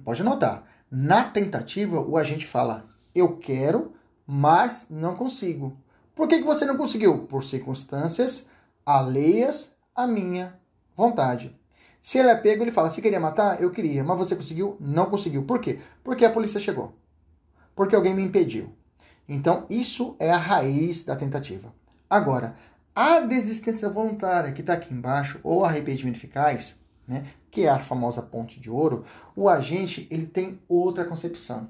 [0.06, 0.64] Pode anotar.
[0.90, 5.78] Na tentativa, o agente fala, eu quero, mas não consigo.
[6.16, 7.26] Por que, que você não conseguiu?
[7.26, 8.48] Por circunstâncias
[8.86, 10.58] alheias à minha
[10.96, 11.54] vontade.
[12.00, 14.78] Se ele é pego, ele fala: se queria matar, eu queria, mas você conseguiu?
[14.80, 15.44] Não conseguiu.
[15.44, 15.82] Por quê?
[16.02, 16.98] Porque a polícia chegou.
[17.76, 18.74] Porque alguém me impediu.
[19.28, 21.74] Então, isso é a raiz da tentativa.
[22.10, 22.56] Agora,
[22.94, 28.22] a desistência voluntária, que está aqui embaixo, ou arrependimento eficaz, né, que é a famosa
[28.22, 31.70] ponte de ouro, o agente ele tem outra concepção.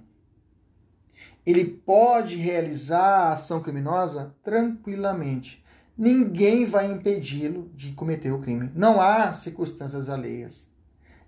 [1.46, 5.64] Ele pode realizar a ação criminosa tranquilamente
[5.98, 8.72] ninguém vai impedi-lo de cometer o crime.
[8.76, 10.70] Não há circunstâncias alheias.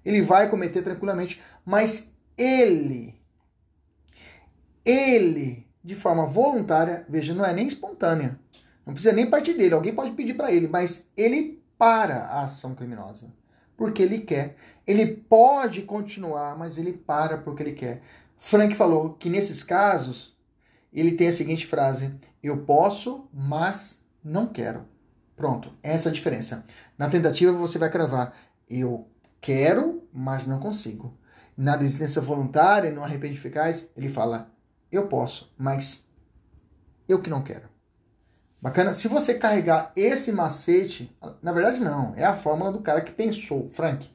[0.03, 3.15] Ele vai cometer tranquilamente, mas ele,
[4.85, 8.37] ele, de forma voluntária, veja, não é nem espontânea.
[8.85, 12.75] Não precisa nem partir dele, alguém pode pedir para ele, mas ele para a ação
[12.75, 13.27] criminosa.
[13.77, 14.57] Porque ele quer.
[14.85, 18.01] Ele pode continuar, mas ele para porque ele quer.
[18.35, 20.35] Frank falou que nesses casos,
[20.91, 24.85] ele tem a seguinte frase: Eu posso, mas não quero.
[25.37, 26.65] Pronto, essa é a diferença.
[26.97, 28.33] Na tentativa você vai cravar
[28.69, 29.07] eu
[29.39, 31.17] quero, mas não consigo.
[31.55, 34.51] Na desistência voluntária, no arrependimento eficaz, ele fala
[34.91, 36.07] eu posso, mas
[37.07, 37.67] eu que não quero.
[38.61, 38.93] Bacana?
[38.93, 43.69] Se você carregar esse macete, na verdade não, é a fórmula do cara que pensou,
[43.69, 44.09] Frank,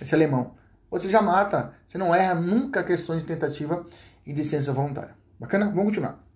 [0.00, 0.54] esse alemão.
[0.90, 3.86] Você já mata, você não erra nunca questões de tentativa
[4.26, 5.14] e desistência voluntária.
[5.38, 5.66] Bacana?
[5.66, 6.28] Vamos continuar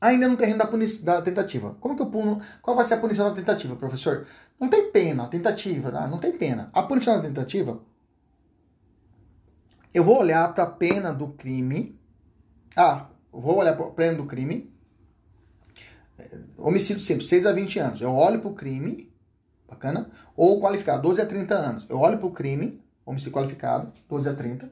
[0.00, 0.64] ainda no terreno da,
[1.02, 1.76] da tentativa.
[1.80, 2.40] Como que eu puno?
[2.62, 4.26] Qual vai ser a punição da tentativa, professor?
[4.58, 6.06] Não tem pena, a tentativa, né?
[6.10, 6.70] não tem pena.
[6.72, 7.80] A punição da tentativa,
[9.92, 11.95] eu vou olhar para a pena do crime.
[12.76, 14.70] Ah, vou olhar para pena do crime.
[16.56, 18.00] Homicídio simples, 6 a 20 anos.
[18.00, 19.10] Eu olho para o crime,
[19.68, 20.10] bacana?
[20.36, 21.86] Ou qualificado, 12 a 30 anos.
[21.88, 24.70] Eu olho para o crime, homicídio qualificado, 12 a 30.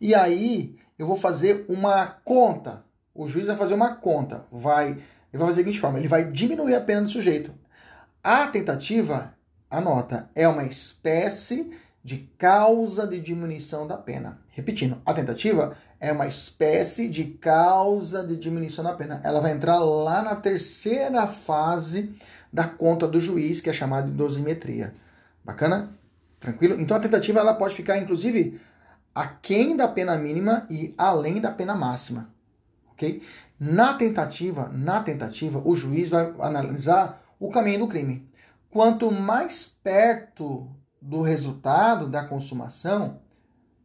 [0.00, 2.84] E aí eu vou fazer uma conta
[3.18, 6.30] o juiz vai fazer uma conta, vai, ele vai fazer da seguinte forma, ele vai
[6.30, 7.52] diminuir a pena do sujeito.
[8.22, 9.34] A tentativa
[9.68, 14.40] anota, é uma espécie de causa de diminuição da pena.
[14.50, 19.20] Repetindo, a tentativa é uma espécie de causa de diminuição da pena.
[19.24, 22.14] Ela vai entrar lá na terceira fase
[22.52, 24.94] da conta do juiz, que é chamada de dosimetria.
[25.44, 25.92] Bacana?
[26.38, 26.80] Tranquilo?
[26.80, 28.60] Então a tentativa ela pode ficar, inclusive,
[29.14, 32.30] aquém da pena mínima e além da pena máxima.
[32.92, 33.22] Ok?
[33.58, 38.28] Na tentativa, na tentativa, o juiz vai analisar o caminho do crime.
[38.70, 43.20] Quanto mais perto do resultado da consumação,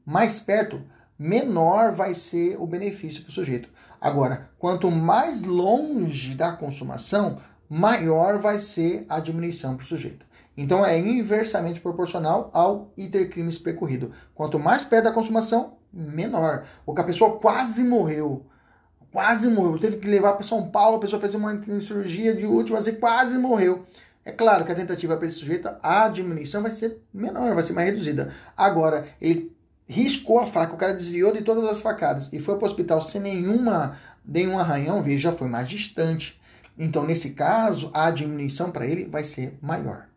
[0.06, 0.82] mais perto,
[1.18, 3.70] menor vai ser o benefício para o sujeito.
[4.00, 10.26] Agora, quanto mais longe da consumação, maior vai ser a diminuição para o sujeito.
[10.56, 14.12] Então é inversamente proporcional ao intercrimes percorrido.
[14.36, 16.66] Quanto mais perto da consumação, menor.
[16.86, 18.46] O que a pessoa quase morreu.
[19.12, 19.80] Quase morreu.
[19.80, 23.38] Teve que levar para São Paulo, a pessoa fez uma cirurgia de última e quase
[23.38, 23.86] morreu.
[24.26, 27.74] É claro que a tentativa para esse sujeito, a diminuição vai ser menor, vai ser
[27.74, 28.32] mais reduzida.
[28.56, 29.56] Agora, ele
[29.88, 33.02] riscou a faca, o cara desviou de todas as facadas e foi para o hospital
[33.02, 36.40] sem nenhuma, nenhum arranhão, veja, foi mais distante.
[36.78, 40.08] Então, nesse caso, a diminuição para ele vai ser maior.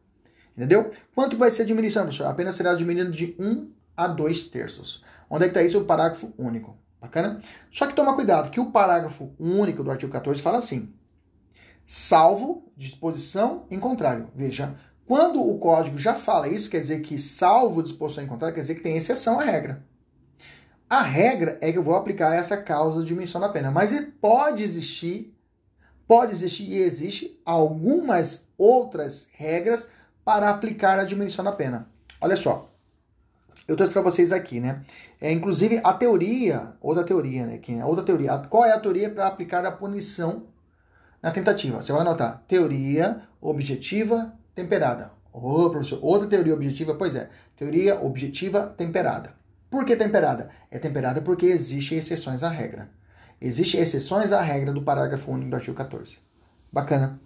[0.56, 0.90] Entendeu?
[1.14, 2.26] Quanto vai ser a diminuição, professor?
[2.26, 5.02] Apenas será diminuído de 1 a 2 terços.
[5.28, 5.78] Onde é que está isso?
[5.78, 6.78] O parágrafo único.
[7.00, 7.42] Bacana?
[7.70, 10.94] Só que toma cuidado, que o parágrafo único do artigo 14 fala assim:
[11.84, 14.28] salvo disposição em contrário.
[14.34, 14.74] Veja,
[15.06, 18.74] quando o código já fala isso, quer dizer que salvo disposição em contrário, quer dizer
[18.74, 19.84] que tem exceção à regra.
[20.88, 24.62] A regra é que eu vou aplicar essa causa de diminuição da pena, mas pode
[24.62, 25.34] existir,
[26.06, 29.90] pode existir e existe algumas outras regras
[30.24, 31.88] para aplicar a diminuição da pena.
[32.20, 32.70] Olha só,
[33.66, 34.84] eu trouxe para vocês aqui, né?
[35.20, 37.58] É, inclusive a teoria, outra teoria, né?
[37.58, 38.38] Que, outra teoria.
[38.48, 40.46] Qual é a teoria para aplicar a punição
[41.26, 41.82] na tentativa.
[41.82, 45.12] Você vai anotar teoria objetiva temperada.
[45.32, 46.94] Ô, oh, professor, outra teoria objetiva?
[46.94, 49.34] Pois é, teoria objetiva temperada.
[49.70, 50.48] Por que temperada?
[50.70, 52.88] É temperada porque existem exceções à regra.
[53.38, 56.16] Existem exceções à regra do parágrafo único do artigo 14.
[56.72, 57.20] Bacana.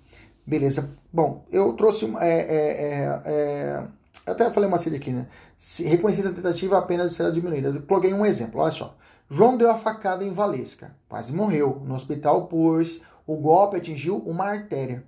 [0.44, 0.90] Beleza.
[1.12, 2.04] Bom, eu trouxe.
[2.18, 3.86] É, é, é, é
[4.26, 5.28] até falei uma série aqui, né?
[5.56, 7.68] Se reconhecida a tentativa, a pena será diminuída.
[7.68, 8.96] Eu coloquei um exemplo, olha só.
[9.28, 14.46] João deu a facada em Valesca, quase morreu no hospital, pois o golpe atingiu uma
[14.46, 15.04] artéria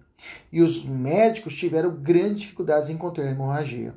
[0.50, 3.94] e os médicos tiveram grandes dificuldades em conter a hemorragia.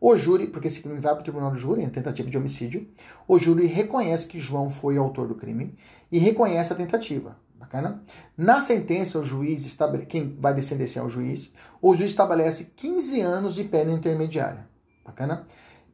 [0.00, 2.86] O júri, porque esse crime vai para o tribunal do júri, em tentativa de homicídio,
[3.26, 5.74] o júri reconhece que João foi o autor do crime
[6.12, 7.36] e reconhece a tentativa.
[7.54, 8.02] Bacana?
[8.36, 13.20] Na sentença, o juiz estabelece, quem vai descender é o juiz, o juiz estabelece 15
[13.22, 14.68] anos de pena intermediária.
[15.04, 15.46] Bacana?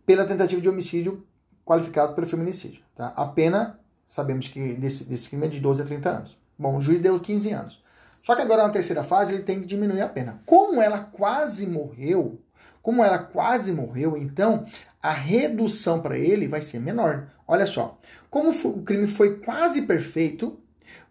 [0.05, 1.25] Pela tentativa de homicídio
[1.65, 2.83] qualificado pelo feminicídio.
[2.97, 3.13] Tá?
[3.17, 6.39] A pena, sabemos que desse, desse crime é de 12 a 30 anos.
[6.59, 7.80] Bom, o juiz deu 15 anos.
[8.21, 10.43] Só que agora na terceira fase ele tem que diminuir a pena.
[10.45, 12.41] Como ela quase morreu,
[12.83, 14.67] como ela quase morreu, então
[15.03, 17.29] a redução para ele vai ser menor.
[17.47, 17.99] Olha só,
[18.31, 20.61] como o crime foi quase perfeito,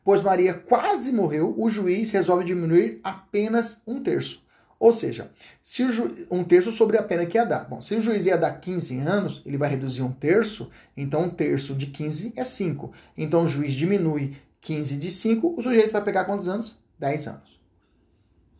[0.04, 4.44] pois Maria quase morreu, o juiz resolve diminuir apenas um terço.
[4.80, 5.30] Ou seja,
[5.62, 5.84] se
[6.32, 7.66] um terço sobre a pena que ia dar.
[7.66, 11.30] Bom, se o juiz ia dar 15 anos, ele vai reduzir um terço, então um
[11.30, 12.94] terço de 15 é 5.
[13.18, 16.80] Então o juiz diminui 15 de 5, o sujeito vai pegar quantos anos?
[17.00, 17.60] 10 anos.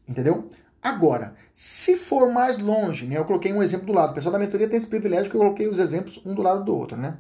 [0.08, 0.50] Entendeu?
[0.82, 3.18] Agora, se for mais longe, né?
[3.18, 4.12] Eu coloquei um exemplo do lado.
[4.12, 6.64] O pessoal da mentoria tem esse privilégio que eu coloquei os exemplos um do lado
[6.64, 7.18] do outro, né?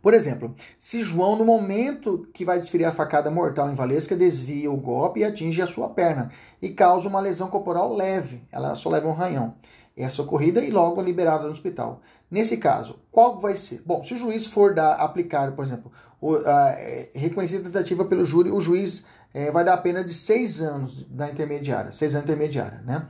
[0.00, 4.70] Por exemplo, se João, no momento que vai desferir a facada mortal em Valesca, desvia
[4.70, 6.30] o golpe e atinge a sua perna
[6.62, 9.56] e causa uma lesão corporal leve, ela só leva um ranhão.
[9.94, 12.00] É socorrida e logo liberada no hospital.
[12.30, 13.82] Nesse caso, qual vai ser?
[13.84, 18.24] Bom, se o juiz for dar, aplicar, por exemplo, o, a, é, reconhecida tentativa pelo
[18.24, 22.24] júri, o juiz é, vai dar a pena de seis anos da intermediária, seis anos
[22.24, 23.06] intermediária, né?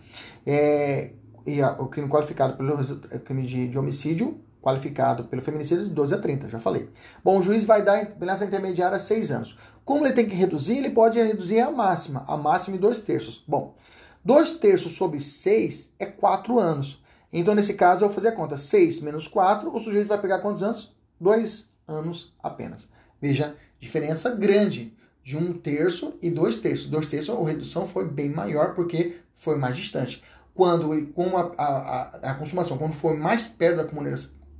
[0.47, 1.13] É,
[1.47, 2.77] e a, o crime qualificado pelo
[3.21, 6.91] crime de, de, homicídio, qualificado pelo feminicídio, de 12 a 30, já falei.
[7.25, 9.57] Bom, o juiz vai dar nessa intermediária seis anos.
[9.85, 13.43] Como ele tem que reduzir, ele pode reduzir a máxima, a máxima em dois terços.
[13.49, 13.75] Bom,
[14.23, 17.03] dois terços sobre seis é quatro anos.
[17.33, 18.57] Então, nesse caso, eu vou fazer a conta.
[18.57, 20.93] 6 menos 4, o sujeito vai pegar quantos anos?
[21.21, 22.89] 2 anos apenas.
[23.21, 24.93] Veja, diferença grande
[25.31, 26.89] de um terço e dois terços.
[26.89, 30.21] Dois terços, a redução foi bem maior porque foi mais distante.
[30.53, 33.77] Quando com a, a, a, consumação, quando foi mais perto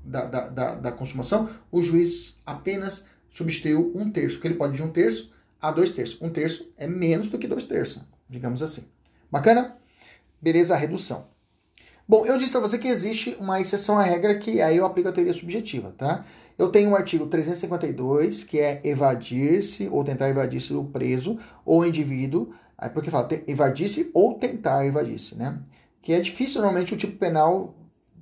[0.05, 4.83] da, da, da, da, consumação, o juiz apenas substituiu um terço, porque ele pode de
[4.83, 6.23] um terço a dois terços.
[6.23, 8.85] Um terço é menos do que dois terços, digamos assim.
[9.29, 9.77] Bacana?
[10.41, 11.27] Beleza, a redução.
[12.11, 15.09] Bom, eu disse para você que existe uma exceção à regra que aí eu aplico
[15.09, 16.25] a teoria subjetiva, tá?
[16.59, 21.87] Eu tenho o um artigo 352, que é evadir-se ou tentar evadir-se do preso ou
[21.87, 25.61] indivíduo, aí porque fala evadir-se ou tentar evadir-se, né?
[26.03, 27.77] que é difícil normalmente o tipo penal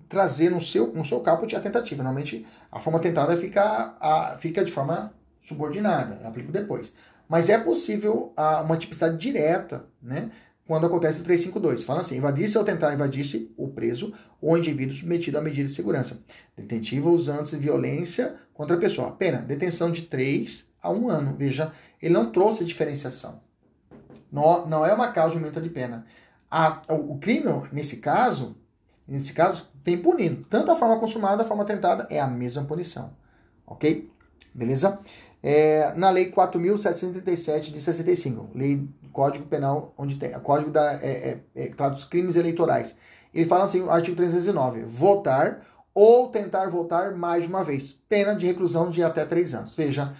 [0.06, 2.02] trazer no seu, no seu caput a tentativa.
[2.02, 6.92] Normalmente a forma tentada fica, a, fica de forma subordinada, eu aplico depois.
[7.26, 10.30] Mas é possível a, uma tipicidade direta, né?
[10.68, 11.82] Quando acontece o 352.
[11.82, 16.20] Fala assim: invadir-se ou tentar invadir-se o preso ou indivíduo submetido à medida de segurança.
[16.54, 19.12] Detentiva usando-se violência contra a pessoa.
[19.12, 21.34] Pena: detenção de 3 a 1 ano.
[21.38, 23.40] Veja, ele não trouxe diferenciação.
[24.30, 26.04] Não, não é uma causa de aumento de pena.
[26.50, 28.54] A, o, o crime, nesse caso,
[29.06, 30.46] nesse caso, tem punido.
[30.50, 33.16] Tanto a forma consumada, a forma tentada é a mesma punição.
[33.66, 34.12] Ok?
[34.54, 35.00] Beleza?
[35.42, 41.66] É, na Lei 4.737 de 65, Lei Código Penal, onde tem Código da, é, é,
[41.66, 42.94] é, dos crimes eleitorais.
[43.32, 45.64] Ele fala assim, o artigo 319, votar
[45.94, 49.74] ou tentar votar mais de uma vez, pena de reclusão de até três anos.
[49.74, 50.14] Veja,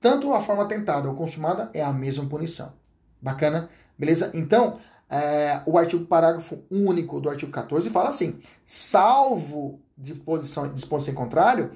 [0.00, 2.72] tanto a forma tentada ou consumada é a mesma punição.
[3.20, 3.68] Bacana?
[3.98, 4.30] Beleza?
[4.34, 11.16] Então, é, o artigo parágrafo único do artigo 14 fala assim: salvo disposição, disposição em
[11.16, 11.72] contrário,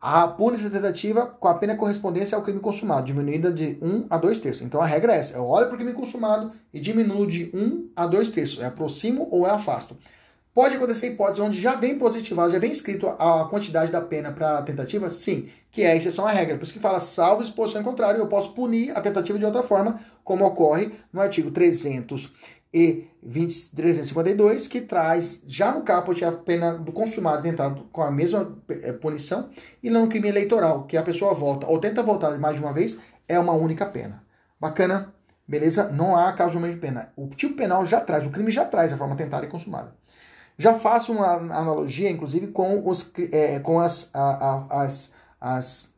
[0.00, 4.38] a punição tentativa com a pena correspondência ao crime consumado, diminuída de 1 a 2
[4.38, 4.64] terços.
[4.64, 7.90] Então a regra é essa: eu olho para o crime consumado e diminuo de 1
[7.94, 8.60] a 2 terços.
[8.60, 9.96] É aproximo ou é afasto.
[10.52, 14.58] Pode acontecer hipóteses onde já vem positivado, já vem escrito a quantidade da pena para
[14.58, 15.08] a tentativa?
[15.08, 16.56] Sim, que é a exceção à regra.
[16.56, 19.62] Por isso que fala salvo exposição em contrário, eu posso punir a tentativa de outra
[19.62, 22.32] forma, como ocorre no artigo 300
[22.72, 28.10] e 20, 352, que traz já no caput a pena do consumado tentado com a
[28.10, 29.50] mesma eh, punição,
[29.82, 32.98] e não crime eleitoral, que a pessoa volta ou tenta voltar mais de uma vez,
[33.28, 34.22] é uma única pena.
[34.60, 35.12] Bacana?
[35.46, 35.88] Beleza?
[35.88, 37.12] Não há caso de pena.
[37.16, 39.94] O tipo penal já traz, o crime já traz a forma tentada e consumada.
[40.56, 45.94] Já faço uma analogia, inclusive, com, os, é, com as, a, a, as, as,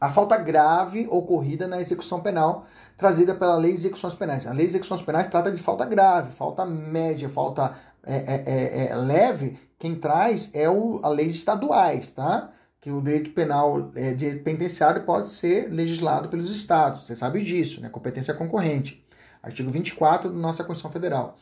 [0.00, 2.66] a falta grave ocorrida na execução penal
[3.00, 4.46] trazida pela Lei de Execuções Penais.
[4.46, 7.74] A Lei de Execuções Penais trata de falta grave, falta média, falta
[8.04, 9.58] é, é, é, é leve.
[9.78, 12.52] Quem traz é o, a leis estaduais, tá?
[12.78, 17.06] Que o direito penal, é, direito penitenciário pode ser legislado pelos estados.
[17.06, 17.88] Você sabe disso, né?
[17.88, 19.02] Competência concorrente.
[19.42, 21.38] Artigo 24 da nossa Constituição Federal.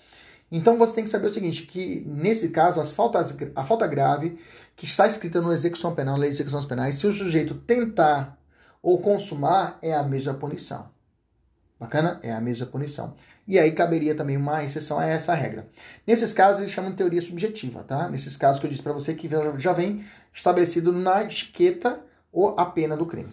[0.51, 4.39] Então você tem que saber o seguinte, que nesse caso as faltas, a falta grave
[4.77, 8.39] que está escrita no execução penal, lei de execuções penais, se o sujeito tentar
[8.81, 10.89] ou consumar, é a mesma punição.
[11.79, 12.19] Bacana?
[12.23, 13.15] É a mesma punição.
[13.47, 15.69] E aí caberia também uma exceção a essa regra.
[16.07, 18.09] Nesses casos, eles chamam de teoria subjetiva, tá?
[18.09, 20.05] Nesses casos que eu disse para você que já vem
[20.35, 22.01] estabelecido na etiqueta
[22.33, 23.33] ou a pena do crime.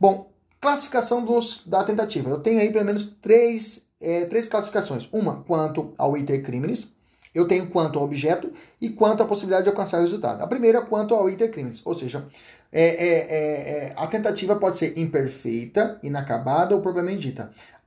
[0.00, 2.30] Bom, classificação dos, da tentativa.
[2.30, 5.08] Eu tenho aí pelo menos três é, três classificações.
[5.12, 6.92] Uma quanto ao iter criminis,
[7.34, 10.42] eu tenho quanto ao objeto e quanto à possibilidade de alcançar o resultado.
[10.42, 12.26] A primeira quanto ao iter criminis, ou seja,
[12.78, 17.34] é, é, é, é, a tentativa pode ser imperfeita, inacabada ou propriamente.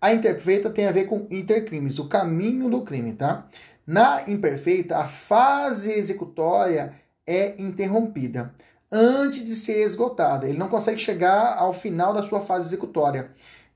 [0.01, 3.45] A imperfeita tem a ver com intercrimes, o caminho do crime, tá?
[3.85, 6.93] Na imperfeita, a fase executória
[7.27, 8.51] é interrompida
[8.91, 10.49] antes de ser esgotada.
[10.49, 13.29] Ele não consegue chegar ao final da sua fase executória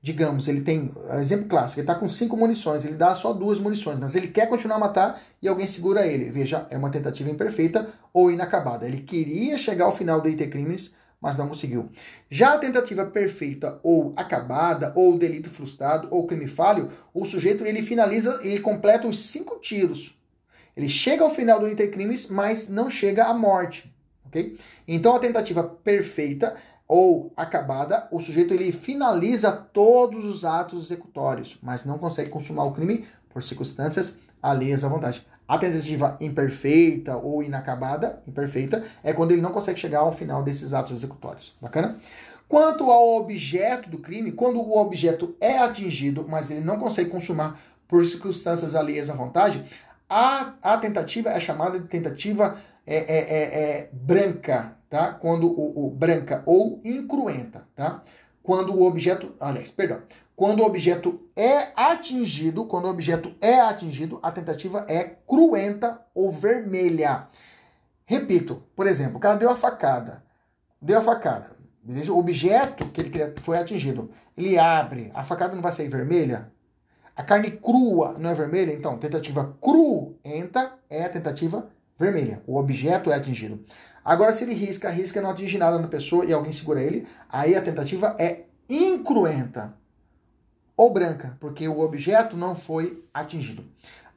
[0.04, 3.98] digamos, ele tem, exemplo clássico, ele está com cinco munições, ele dá só duas munições,
[3.98, 6.30] mas ele quer continuar a matar e alguém segura ele.
[6.30, 8.86] Veja, é uma tentativa imperfeita ou inacabada.
[8.86, 10.92] Ele queria chegar ao final do IT crimes,
[11.24, 11.88] mas não conseguiu.
[12.28, 17.80] Já a tentativa perfeita ou acabada, ou delito frustrado, ou crime falho, o sujeito ele
[17.80, 20.14] finaliza, ele completa os cinco tiros.
[20.76, 23.90] Ele chega ao final do IT crimes, mas não chega à morte.
[24.26, 24.58] ok?
[24.86, 26.56] Então a tentativa perfeita
[26.86, 32.72] ou acabada, o sujeito ele finaliza todos os atos executórios, mas não consegue consumar o
[32.72, 35.26] crime por circunstâncias alheias à vontade.
[35.46, 40.72] A tentativa imperfeita ou inacabada, imperfeita, é quando ele não consegue chegar ao final desses
[40.72, 41.54] atos executórios.
[41.60, 41.98] Bacana?
[42.48, 47.60] Quanto ao objeto do crime, quando o objeto é atingido, mas ele não consegue consumar
[47.88, 49.64] por circunstâncias alheias à vontade,
[50.08, 55.12] a, a tentativa é chamada de tentativa é, é, é, é branca, tá?
[55.12, 58.02] Quando o, o, branca ou incruenta, tá?
[58.42, 60.02] Quando o objeto, aliás, perdão,
[60.36, 66.32] quando o objeto é atingido, quando o objeto é atingido, a tentativa é cruenta ou
[66.32, 67.28] vermelha.
[68.04, 70.24] Repito, por exemplo, o cara deu a facada,
[70.82, 72.12] deu a facada, beleza?
[72.12, 76.52] O objeto que ele foi atingido, ele abre, a facada não vai sair vermelha?
[77.16, 78.72] A carne crua não é vermelha?
[78.72, 82.42] Então, tentativa cruenta é a tentativa vermelha.
[82.44, 83.64] O objeto é atingido.
[84.04, 87.54] Agora, se ele risca, risca não atinge nada na pessoa e alguém segura ele, aí
[87.54, 89.74] a tentativa é incruenta
[90.76, 93.64] ou branca, porque o objeto não foi atingido.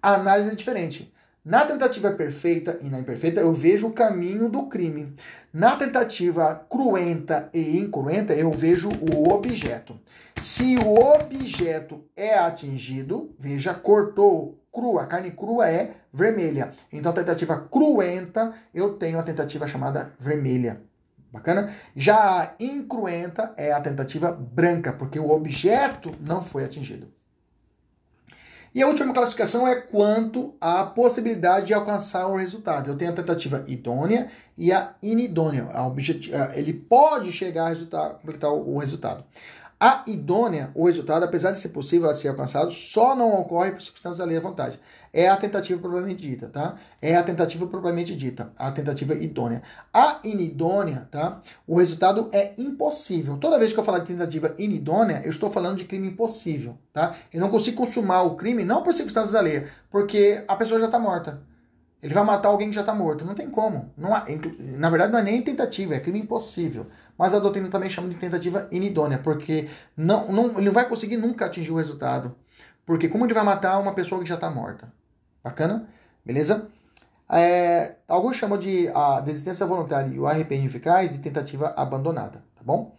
[0.02, 1.14] A análise é diferente.
[1.44, 5.14] Na tentativa perfeita e na imperfeita, eu vejo o caminho do crime.
[5.54, 9.98] Na tentativa cruenta e incruenta, eu vejo o objeto.
[10.42, 16.74] Se o objeto é atingido, veja, cortou crua, a carne crua é vermelha.
[16.92, 20.82] Então, tentativa cruenta, eu tenho a tentativa chamada vermelha.
[21.32, 21.74] Bacana?
[21.96, 27.12] Já a incruenta é a tentativa branca, porque o objeto não foi atingido.
[28.74, 32.90] E a última classificação é quanto à possibilidade de alcançar o resultado.
[32.90, 35.68] Eu tenho a tentativa idônea e a inidônea.
[36.54, 39.24] Ele pode chegar a completar o resultado.
[39.80, 43.80] A idônea, o resultado, apesar de ser possível de ser alcançado, só não ocorre por
[43.80, 44.80] circunstâncias da lei à vontade.
[45.14, 46.78] É a tentativa propriamente dita, tá?
[47.00, 49.62] É a tentativa propriamente dita, a tentativa idônea.
[49.94, 51.44] A inidônea, tá?
[51.68, 53.38] O resultado é impossível.
[53.38, 57.16] Toda vez que eu falar de tentativa inidônea, eu estou falando de crime impossível, tá?
[57.32, 60.88] Eu não consigo consumar o crime não por circunstâncias da lei, porque a pessoa já
[60.88, 61.40] está morta.
[62.02, 63.26] Ele vai matar alguém que já está morto.
[63.26, 63.92] Não tem como.
[63.98, 64.26] Não há,
[64.60, 66.86] na verdade, não é nem tentativa, é crime impossível.
[67.18, 71.18] Mas a doutrina também chama de tentativa inidônea, porque não, não, ele não vai conseguir
[71.18, 72.36] nunca atingir o resultado.
[72.86, 74.92] Porque como ele vai matar uma pessoa que já está morta?
[75.44, 75.88] Bacana?
[76.24, 76.70] Beleza?
[77.30, 82.62] É, alguns chamam de a desistência voluntária e o arrependimento eficaz de tentativa abandonada, tá
[82.64, 82.96] bom?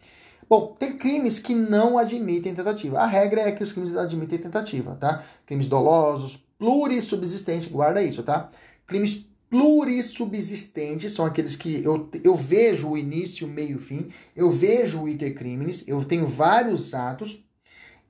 [0.49, 2.99] Bom, tem crimes que não admitem tentativa.
[2.99, 5.23] A regra é que os crimes admitem tentativa, tá?
[5.47, 8.51] Crimes dolosos, plurissubsistentes, guarda isso, tá?
[8.89, 14.11] Crimes plurissubsistentes são aqueles que eu, eu vejo o início, o meio e o fim,
[14.35, 17.45] eu vejo o iter criminis, eu tenho vários atos,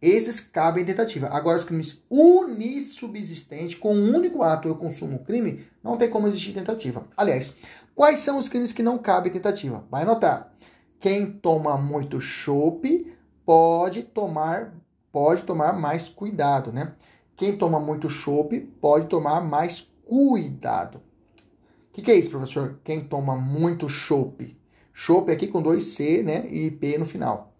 [0.00, 1.28] esses cabem tentativa.
[1.28, 6.28] Agora, os crimes unissubsistentes, com um único ato eu consumo o crime, não tem como
[6.28, 7.04] existir tentativa.
[7.16, 7.52] Aliás,
[7.94, 9.84] quais são os crimes que não cabem tentativa?
[9.90, 10.52] Vai anotar.
[11.00, 13.12] Quem toma muito chope
[13.44, 14.72] pode tomar
[15.10, 16.94] pode tomar mais cuidado, né?
[17.36, 21.02] Quem toma muito chope pode tomar mais cuidado
[21.98, 22.78] que, que é isso, professor?
[22.84, 24.56] Quem toma muito chope?
[24.92, 26.46] Chope aqui com dois C, né?
[26.48, 27.52] E P no final.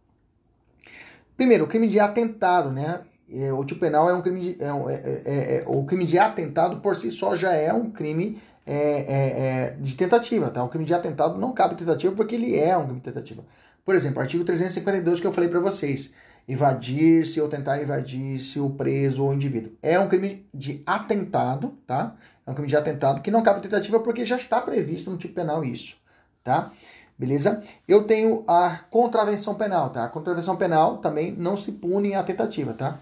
[1.37, 3.01] Primeiro, o crime de atentado, né?
[3.31, 6.19] É, o tipo penal é um crime de, é, é, é, é, o crime de
[6.19, 10.63] atentado por si só já é um crime é, de tentativa, tá?
[10.63, 13.45] O crime de atentado não cabe tentativa porque ele é um crime de tentativa.
[13.85, 16.13] Por exemplo, artigo 352 que eu falei para vocês,
[16.47, 19.73] invadir-se ou tentar invadir-se o preso ou o indivíduo.
[19.83, 22.17] É um crime de atentado, tá?
[22.49, 25.35] É um crime de atentado que não cabe tentativa porque já está previsto no tipo
[25.35, 25.97] penal isso,
[26.43, 26.73] tá?
[27.19, 27.63] Beleza?
[27.87, 30.05] Eu tenho a contravenção penal, tá?
[30.05, 33.01] A contravenção penal também não se pune a tentativa, tá?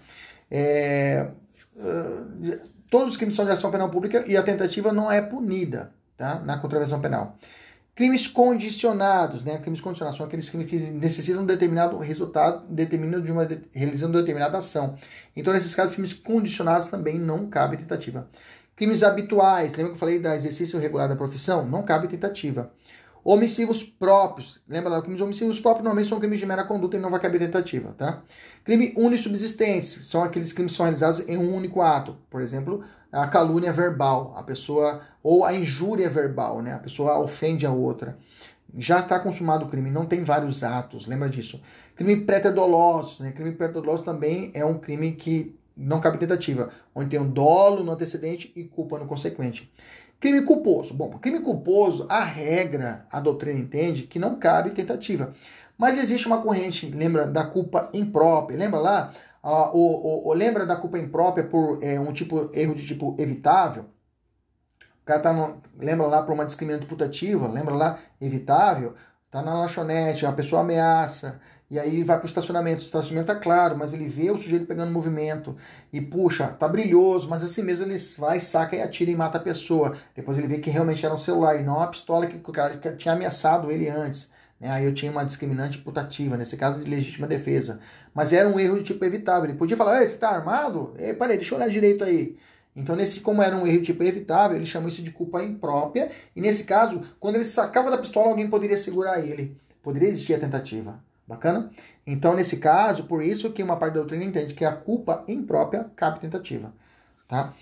[0.51, 1.29] É,
[1.77, 2.59] uh,
[2.91, 6.41] todos os crimes são de ação penal pública e a tentativa não é punida, tá?
[6.41, 7.37] Na contravenção penal.
[7.95, 9.59] Crimes condicionados, né?
[9.59, 14.17] Crimes condicionados são aqueles crimes que necessitam de um determinado resultado, determinado de uma realizando
[14.17, 14.97] uma determinada ação.
[15.35, 18.27] Então, nesses casos, crimes condicionados também não cabe tentativa.
[18.77, 21.65] Crimes habituais, lembra que eu falei da exercício regular da profissão?
[21.65, 22.71] Não cabe tentativa.
[23.23, 27.09] Omissivos próprios, lembra lá, crimes omissivos próprios normalmente são crimes de mera conduta e não
[27.09, 28.21] vai caber tentativa, tá?
[28.63, 32.15] Crime unissubsistente, são aqueles crimes que são realizados em um único ato.
[32.29, 36.75] Por exemplo, a calúnia verbal, a pessoa, ou a injúria verbal, né?
[36.75, 38.15] A pessoa ofende a outra.
[38.77, 41.59] Já está consumado o crime, não tem vários atos, lembra disso.
[41.95, 43.31] Crime pré-doloso, né?
[43.31, 47.91] Crime pré-doloso também é um crime que não cabe tentativa, onde tem um dolo no
[47.91, 49.71] antecedente e culpa no consequente.
[50.19, 50.93] Crime culposo.
[50.93, 55.33] Bom, crime culposo, a regra, a doutrina entende que não cabe tentativa.
[55.77, 58.57] Mas existe uma corrente, lembra da culpa imprópria?
[58.57, 59.13] Lembra lá?
[59.43, 63.85] Ah, o, o, lembra da culpa imprópria por é, um tipo erro de tipo evitável?
[65.01, 68.95] O cara tá no, lembra lá por uma discriminação putativa, lembra lá evitável?
[69.29, 71.39] Tá na lanchonete, a pessoa ameaça,
[71.69, 72.81] e aí ele vai para o estacionamento.
[72.81, 75.55] O estacionamento tá claro, mas ele vê o sujeito pegando movimento
[75.91, 79.41] e puxa, tá brilhoso, mas assim mesmo ele vai, saca e atira e mata a
[79.41, 79.97] pessoa.
[80.15, 82.77] Depois ele vê que realmente era um celular e não a pistola que o cara
[82.95, 84.29] tinha ameaçado ele antes.
[84.59, 84.71] Né?
[84.71, 87.79] Aí eu tinha uma discriminante putativa, nesse caso de legítima defesa.
[88.13, 89.49] Mas era um erro de tipo evitável.
[89.49, 90.95] Ele podia falar: Ei, você tá armado?
[90.97, 92.37] Ei, peraí, deixa eu olhar direito aí.
[92.75, 96.11] Então, nesse, como era um erro de tipo evitável, ele chamou isso de culpa imprópria.
[96.35, 99.57] E nesse caso, quando ele sacava da pistola, alguém poderia segurar ele.
[99.81, 101.06] Poderia existir a tentativa.
[101.27, 101.69] Bacana?
[102.05, 105.91] Então, nesse caso, por isso que uma parte da doutrina entende que a culpa imprópria
[105.95, 106.71] cabe tentativa.
[107.27, 107.53] Tá?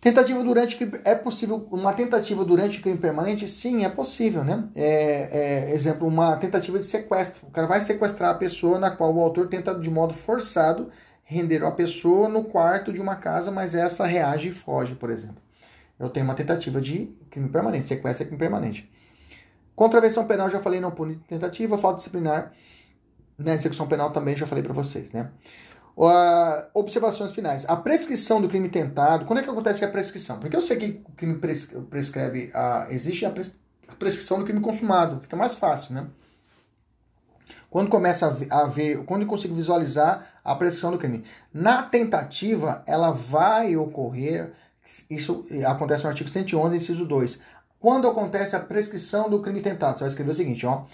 [0.00, 3.48] Tentativa durante é possível uma tentativa durante o crime permanente?
[3.48, 4.64] Sim, é possível, né?
[4.74, 7.46] É, é, exemplo, uma tentativa de sequestro.
[7.46, 10.90] O cara vai sequestrar a pessoa na qual o autor tenta de modo forçado
[11.24, 15.40] render a pessoa no quarto de uma casa, mas essa reage e foge, por exemplo.
[15.98, 18.91] Eu tenho uma tentativa de crime permanente, sequestro é crime permanente.
[19.74, 21.78] Contravenção penal, já falei, não pune tentativa.
[21.78, 22.52] Falta disciplinar
[23.38, 25.30] na execução penal também já falei para vocês, né?
[25.96, 27.66] Uh, observações finais.
[27.68, 29.26] A prescrição do crime tentado.
[29.26, 30.38] Quando é que acontece a prescrição?
[30.38, 31.38] Porque eu sei que o crime
[31.90, 32.46] prescreve.
[32.46, 33.54] Uh, existe a, pres
[33.86, 35.20] a, prescrição do crime consumado.
[35.20, 36.06] Fica mais fácil, né?
[37.68, 39.04] Quando começa a ver.
[39.04, 41.24] Quando eu consigo visualizar a prescrição do crime.
[41.52, 44.52] Na tentativa, ela vai ocorrer.
[45.10, 47.38] Isso acontece no artigo 111, inciso 2.
[47.82, 50.86] Quando acontece a prescrição do crime tentado, você vai escrever o seguinte, ó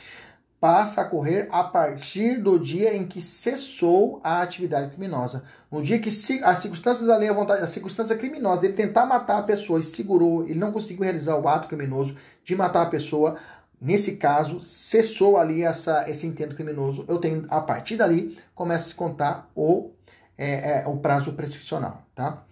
[0.60, 5.44] passa a correr a partir do dia em que cessou a atividade criminosa.
[5.70, 9.38] No dia que as circunstâncias da lei à vontade, a circunstância criminosa dele tentar matar
[9.38, 13.36] a pessoa e segurou, ele não conseguiu realizar o ato criminoso de matar a pessoa,
[13.80, 17.04] nesse caso, cessou ali essa, esse intento criminoso.
[17.06, 19.92] Eu tenho, a partir dali, começa a se contar o,
[20.36, 22.42] é, é, o prazo prescricional, tá?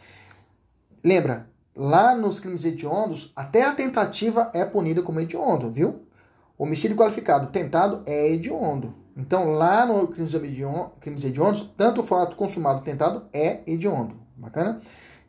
[1.03, 6.07] Lembra, lá nos crimes hediondos, até a tentativa é punida como hediondo, viu?
[6.57, 8.95] Homicídio qualificado tentado é hediondo.
[9.14, 10.33] Então, lá no crimes,
[11.01, 14.16] crimes hediondos, tanto o fato consumado tentado é hediondo.
[14.37, 14.81] Bacana?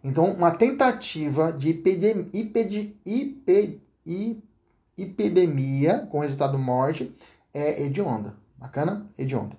[0.04, 2.30] Então, uma tentativa de epidemia,
[4.98, 7.14] epidemia com resultado morte
[7.54, 8.36] é hedionda.
[8.58, 9.10] Bacana?
[9.18, 9.56] Hedionda.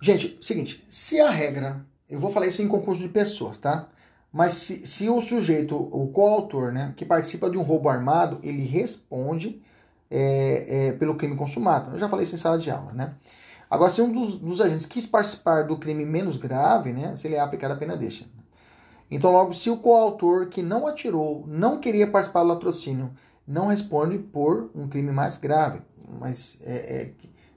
[0.00, 3.88] Gente, seguinte, se a regra, eu vou falar isso em concurso de pessoas, tá?
[4.34, 8.64] Mas se, se o sujeito, o coautor, né, que participa de um roubo armado, ele
[8.64, 9.62] responde
[10.10, 11.92] é, é, pelo crime consumado.
[11.92, 13.14] Eu já falei isso em sala de aula, né?
[13.70, 17.36] Agora, se um dos, dos, agentes quis participar do crime menos grave, né, se ele
[17.36, 18.26] é aplicado a pena deixa.
[19.08, 23.12] Então, logo, se o coautor que não atirou, não queria participar do latrocínio,
[23.46, 25.80] não responde por um crime mais grave,
[26.18, 27.12] mas é, é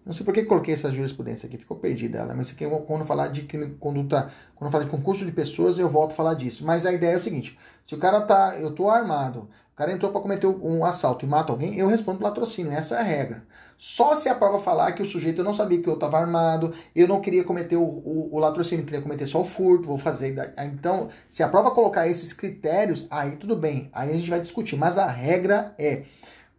[0.08, 3.28] não sei por que coloquei essa jurisprudência aqui, ficou perdida ela, mas aqui, quando falar
[3.28, 6.66] de crime conduta, quando falar de concurso de pessoas, eu volto a falar disso.
[6.66, 9.92] Mas a ideia é o seguinte: se o cara tá, eu tô armado, o cara
[9.92, 13.04] entrou para cometer um assalto e mata alguém, eu respondo pelo latrocínio, essa é a
[13.04, 13.44] regra.
[13.78, 17.08] Só se a prova falar que o sujeito não sabia que eu estava armado, eu
[17.08, 20.36] não queria cometer o, o, o latrocínio, queria cometer só o furto, vou fazer.
[20.64, 24.78] Então, se a prova colocar esses critérios, aí tudo bem, aí a gente vai discutir.
[24.78, 26.04] Mas a regra é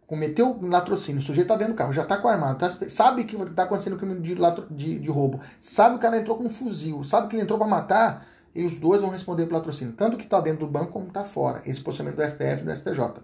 [0.09, 3.35] cometeu latrocínio, o sujeito está dentro do carro, já está com armado, tá, sabe que
[3.35, 4.35] está acontecendo crime de,
[4.71, 7.59] de, de, roubo, sabe que o cara entrou com um fuzil, sabe que ele entrou
[7.59, 10.91] para matar, e os dois vão responder pelo latrocínio, tanto que está dentro do banco
[10.91, 11.61] como está fora.
[11.63, 13.21] Esse posicionamento do STF e do STJ.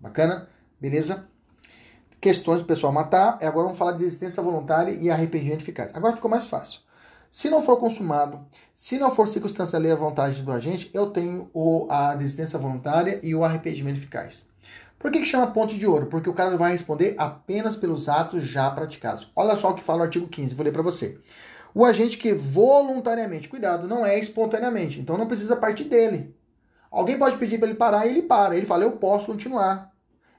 [0.00, 0.48] Bacana?
[0.80, 1.28] Beleza?
[2.18, 3.38] Questões do pessoal matar.
[3.42, 5.94] E agora vamos falar de existência voluntária e arrependimento eficaz.
[5.94, 6.80] Agora ficou mais fácil.
[7.30, 8.40] Se não for consumado,
[8.74, 13.20] se não for circunstância lei à vontade do agente, eu tenho o, a desistência voluntária
[13.22, 14.46] e o arrependimento eficaz.
[15.02, 16.06] Por que, que chama ponte de ouro?
[16.06, 19.28] Porque o cara vai responder apenas pelos atos já praticados.
[19.34, 21.18] Olha só o que fala o artigo 15, vou ler para você.
[21.74, 26.36] O agente que voluntariamente, cuidado, não é espontaneamente, então não precisa partir dele.
[26.88, 28.56] Alguém pode pedir para ele parar e ele para.
[28.56, 29.91] Ele fala, eu posso continuar.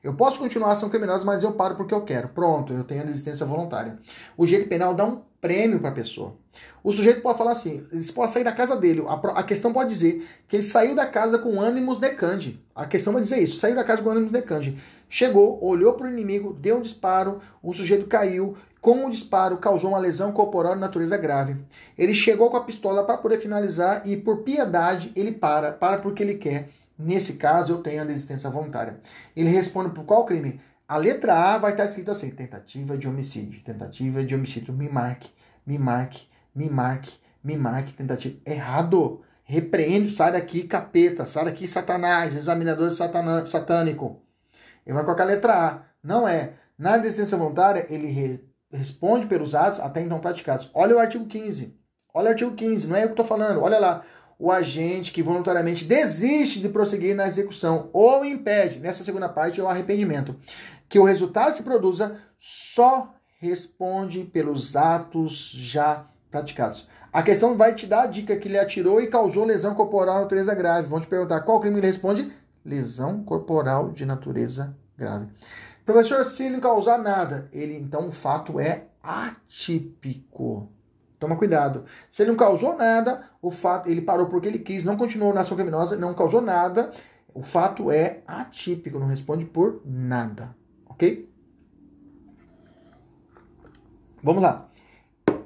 [0.03, 2.27] Eu posso continuar a ação criminosa, mas eu paro porque eu quero.
[2.27, 3.97] Pronto, eu tenho a desistência voluntária.
[4.35, 6.35] O direito penal dá um prêmio para a pessoa.
[6.83, 9.01] O sujeito pode falar assim, ele pode sair da casa dele.
[9.07, 12.61] A, questão pode dizer que ele saiu da casa com ânimos decande.
[12.75, 14.77] A questão vai dizer isso, saiu da casa com ânimos decande.
[15.07, 18.57] Chegou, olhou para o inimigo, deu um disparo, o sujeito caiu.
[18.81, 21.55] Com o disparo, causou uma lesão corporal de natureza grave.
[21.97, 25.71] Ele chegou com a pistola para poder finalizar e, por piedade, ele para.
[25.71, 26.67] Para porque ele quer.
[26.97, 28.99] Nesse caso, eu tenho a desistência voluntária.
[29.35, 30.59] Ele responde por qual crime?
[30.87, 33.63] A letra A vai estar escrito assim: tentativa de homicídio.
[33.63, 34.73] Tentativa de homicídio.
[34.73, 35.31] Me marque,
[35.65, 37.93] me marque, me marque, me marque.
[37.93, 38.37] Tentativa.
[38.45, 39.21] Errado.
[39.45, 41.25] Repreende, sai daqui, capeta.
[41.25, 42.35] Sai daqui, Satanás.
[42.35, 44.21] Examinador satana, satânico.
[44.85, 45.81] Ele vai colocar a letra A.
[46.03, 46.53] Não é.
[46.77, 50.69] Na desistência voluntária, ele re, responde pelos atos até então praticados.
[50.73, 51.77] Olha o artigo 15.
[52.13, 52.87] Olha o artigo 15.
[52.87, 53.61] Não é eu que estou falando.
[53.61, 54.03] Olha lá
[54.43, 59.69] o agente que voluntariamente desiste de prosseguir na execução ou impede, nessa segunda parte, o
[59.69, 60.35] arrependimento,
[60.89, 66.85] que o resultado se produza só responde pelos atos já praticados.
[67.13, 70.23] A questão vai te dar a dica que ele atirou e causou lesão corporal de
[70.23, 70.89] natureza grave.
[70.89, 72.29] Vão te perguntar qual crime ele responde?
[72.65, 75.27] Lesão corporal de natureza grave.
[75.85, 80.69] Professor, se ele não causar nada, ele então o fato é atípico.
[81.23, 81.85] Toma cuidado.
[82.09, 85.39] Se ele não causou nada, o fato, ele parou porque ele quis, não continuou na
[85.39, 86.91] ação criminosa, não causou nada,
[87.33, 90.53] o fato é atípico, não responde por nada.
[90.85, 91.31] Ok?
[94.21, 94.69] Vamos lá.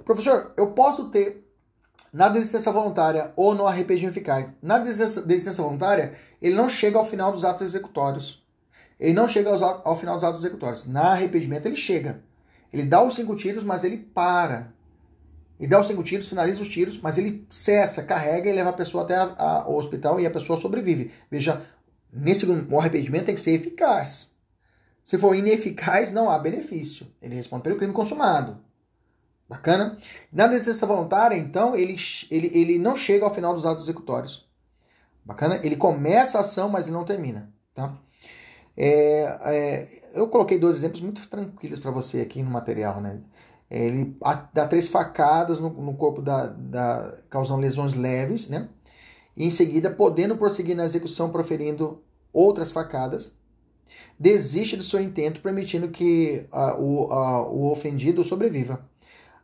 [0.03, 1.47] Professor, eu posso ter
[2.11, 4.49] na desistência voluntária ou no arrependimento eficaz.
[4.59, 8.43] Na desistência voluntária, ele não chega ao final dos atos executórios.
[8.99, 10.87] Ele não chega ao final dos atos executórios.
[10.87, 12.23] Na arrependimento, ele chega.
[12.73, 14.75] Ele dá os cinco tiros, mas ele para
[15.59, 18.73] e dá os cinco tiros, finaliza os tiros, mas ele cessa, carrega e leva a
[18.73, 19.17] pessoa até
[19.65, 21.11] o hospital e a pessoa sobrevive.
[21.31, 21.65] Veja,
[22.13, 24.31] nesse o arrependimento tem que ser eficaz.
[25.01, 27.07] Se for ineficaz, não há benefício.
[27.21, 28.59] Ele responde pelo crime consumado.
[29.47, 29.97] Bacana?
[30.31, 31.95] Na desistência voluntária, então, ele,
[32.29, 34.45] ele, ele não chega ao final dos atos executórios.
[35.23, 35.59] Bacana?
[35.63, 37.49] Ele começa a ação, mas ele não termina.
[37.73, 37.97] Tá?
[38.75, 42.99] É, é, eu coloquei dois exemplos muito tranquilos para você aqui no material.
[42.99, 43.21] Né?
[43.69, 44.15] Ele
[44.53, 48.69] dá três facadas no, no corpo da, da, causando lesões leves, né?
[49.35, 52.01] E em seguida, podendo prosseguir na execução, proferindo
[52.31, 53.31] outras facadas,
[54.17, 58.83] desiste do seu intento, permitindo que uh, o, uh, o ofendido sobreviva.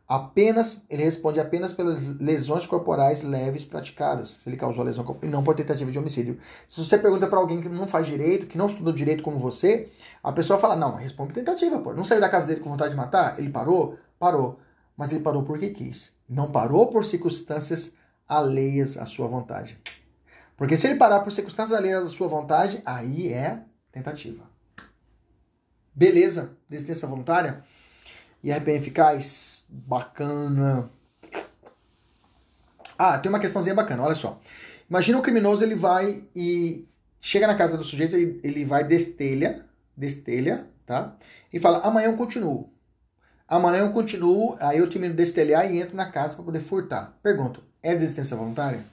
[0.06, 5.42] Apenas, ele responde apenas pelas lesões corporais leves praticadas, se ele causou lesão e não
[5.42, 6.38] por tentativa de homicídio.
[6.68, 9.88] Se você pergunta para alguém que não faz direito, que não estudou direito como você,
[10.22, 11.94] a pessoa fala: "Não, responde por tentativa, pô.
[11.94, 13.38] Não saiu da casa dele com vontade de matar?
[13.38, 13.96] Ele parou?
[14.18, 14.58] Parou.
[14.96, 16.12] Mas ele parou porque quis.
[16.28, 17.94] Não parou por circunstâncias
[18.28, 19.78] alheias à sua vontade.
[20.56, 24.44] Porque se ele parar por circunstâncias alheias à sua vontade, aí é tentativa.
[25.94, 26.56] Beleza?
[26.68, 27.64] Desistência voluntária?
[28.42, 29.64] E RPM eficaz?
[29.68, 30.90] Bacana.
[32.98, 34.40] Ah, tem uma questãozinha bacana, olha só.
[34.88, 36.86] Imagina o criminoso, ele vai e
[37.18, 39.64] chega na casa do sujeito, ele vai destelha,
[39.96, 41.16] destelha, tá?
[41.52, 42.70] E fala, amanhã eu continuo.
[43.46, 47.16] Amanhã eu continuo, aí eu termino de destelhar e entro na casa para poder furtar.
[47.22, 48.84] Pergunto, é desistência voluntária?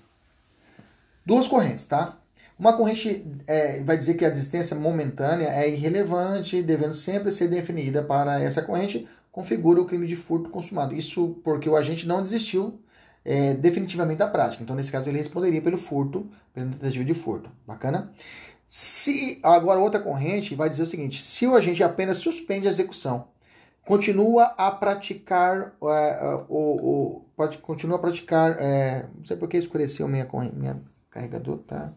[1.25, 2.17] Duas correntes, tá?
[2.59, 8.03] Uma corrente é, vai dizer que a desistência momentânea é irrelevante, devendo sempre ser definida
[8.03, 10.93] para essa corrente, configura o crime de furto consumado.
[10.93, 12.79] Isso porque o agente não desistiu
[13.23, 14.61] é, definitivamente da prática.
[14.61, 17.49] Então, nesse caso, ele responderia pelo furto, pela tentativa de furto.
[17.65, 18.11] Bacana?
[18.67, 23.27] Se agora outra corrente vai dizer o seguinte: se o agente apenas suspende a execução,
[23.85, 29.57] continua a praticar é, é o, o, continua a praticar é, não sei por que
[29.57, 31.91] escureceu minha minha carregador tá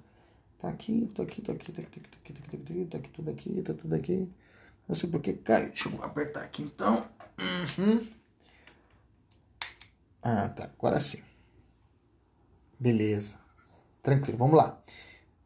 [0.58, 2.96] tá aqui tô aqui tô aqui tô aqui tô aqui tô aqui tô aqui, tô
[2.96, 4.32] aqui tudo aqui tá tudo aqui
[4.88, 7.04] não sei por que caiu deixa eu apertar aqui então
[7.38, 8.06] Uhum.
[10.22, 10.64] Ah, tá.
[10.64, 11.22] Agora sim.
[12.78, 13.38] Beleza.
[14.02, 14.82] Tranquilo, vamos lá.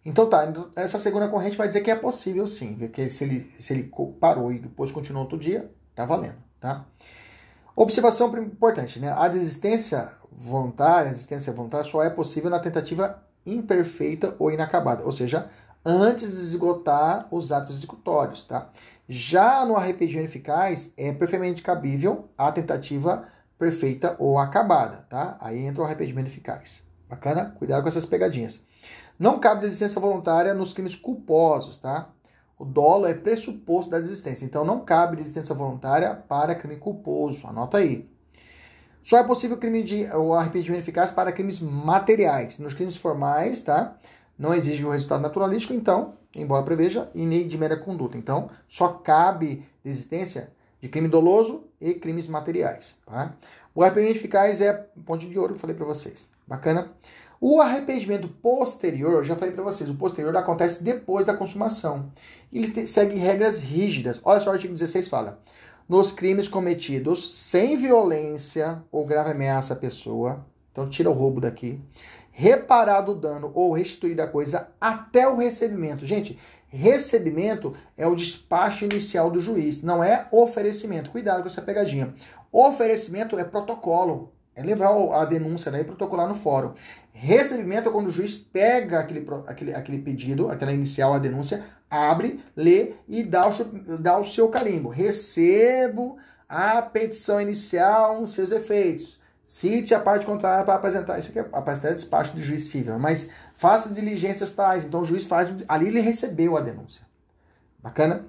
[0.05, 3.53] Então tá, então, essa segunda corrente vai dizer que é possível sim, porque se ele,
[3.59, 6.85] se ele parou e depois continuou outro dia, tá valendo, tá?
[7.75, 9.13] Observação importante, né?
[9.17, 15.11] A desistência voluntária, a desistência voluntária só é possível na tentativa imperfeita ou inacabada, ou
[15.11, 15.51] seja,
[15.85, 18.69] antes de esgotar os atos executórios, tá?
[19.09, 23.27] Já no arrependimento eficaz, é perfeitamente cabível a tentativa
[23.59, 25.37] perfeita ou acabada, tá?
[25.41, 26.83] Aí entra o arrependimento eficaz.
[27.09, 27.57] Bacana?
[27.59, 28.61] Cuidado com essas pegadinhas.
[29.19, 32.09] Não cabe desistência voluntária nos crimes culposos, tá?
[32.59, 37.47] O dolo é pressuposto da desistência, então não cabe desistência voluntária para crime culposo.
[37.47, 38.09] Anota aí.
[39.03, 42.59] Só é possível crime de, o arrependimento eficaz para crimes materiais.
[42.59, 43.97] Nos crimes formais, tá?
[44.37, 48.17] Não exige o resultado naturalístico, então embora preveja, e nem de mera conduta.
[48.17, 52.95] Então, só cabe desistência de crime doloso e crimes materiais.
[53.07, 53.35] Tá?
[53.75, 54.73] O arrependimento eficaz é
[55.05, 56.29] ponte de ouro que eu falei para vocês.
[56.47, 56.91] Bacana?
[57.41, 62.11] O arrependimento posterior, já falei para vocês, o posterior acontece depois da consumação.
[62.53, 64.21] Ele segue regras rígidas.
[64.25, 65.41] Olha só o artigo 16 fala.
[65.89, 71.81] Nos crimes cometidos sem violência ou grave ameaça à pessoa, então tira o roubo daqui,
[72.33, 76.05] reparado o dano ou restituída a coisa até o recebimento.
[76.05, 81.11] Gente, recebimento é o despacho inicial do juiz, não é oferecimento.
[81.11, 82.15] Cuidado com essa pegadinha.
[82.53, 86.73] Oferecimento é protocolo, é levar a denúncia né, e protocolar no fórum.
[87.21, 92.43] Recebimento é quando o juiz pega aquele, aquele, aquele pedido, aquela inicial, a denúncia, abre,
[92.55, 94.89] lê e dá o, dá o seu carimbo.
[94.89, 96.17] Recebo
[96.49, 101.19] a petição inicial, seus efeitos Cite a parte contrária para apresentar.
[101.19, 104.85] Isso aqui é a despacho do juiz civil, mas faça diligências tais.
[104.85, 105.49] Então o juiz faz.
[105.67, 107.07] Ali ele recebeu a denúncia.
[107.83, 108.27] Bacana?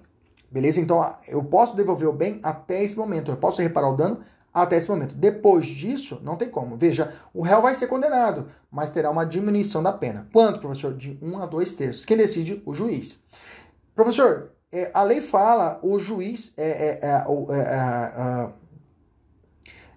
[0.50, 0.80] Beleza?
[0.80, 3.32] Então eu posso devolver o bem até esse momento.
[3.32, 4.22] Eu posso reparar o dano
[4.64, 5.16] até esse momento.
[5.16, 6.78] Depois disso, não tem como.
[6.78, 10.28] Veja, o réu vai ser condenado, mas terá uma diminuição da pena.
[10.32, 10.94] Quanto, professor?
[10.94, 12.06] De 1 um a 2 terços.
[12.06, 12.62] Quem decide?
[12.66, 13.20] O juiz.
[13.96, 18.50] Professor, é, a lei fala, o juiz é, é, é,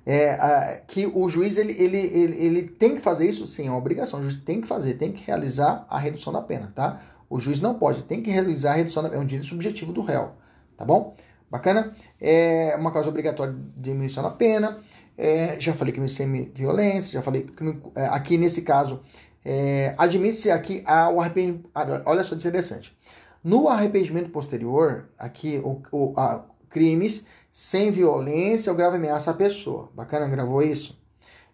[0.04, 3.46] é, é que o juiz ele, ele, ele, ele tem que fazer isso?
[3.46, 4.20] Sim, é uma obrigação.
[4.20, 7.00] O juiz tem que fazer, tem que realizar a redução da pena, tá?
[7.28, 9.22] O juiz não pode, tem que realizar a redução da pena.
[9.22, 10.32] É um direito subjetivo do réu,
[10.76, 11.14] tá bom?
[11.52, 11.94] Bacana?
[12.18, 14.82] É uma causa obrigatória de diminuição da pena.
[15.18, 19.02] É, já falei crime sem violência, já falei crime, é, aqui nesse caso,
[19.44, 21.68] é, admite-se aqui a, o arrependimento.
[22.06, 22.96] Olha só interessante.
[23.44, 29.90] No arrependimento posterior, aqui o, o a, crimes sem violência ou grave ameaça à pessoa.
[29.94, 30.98] Bacana, gravou isso?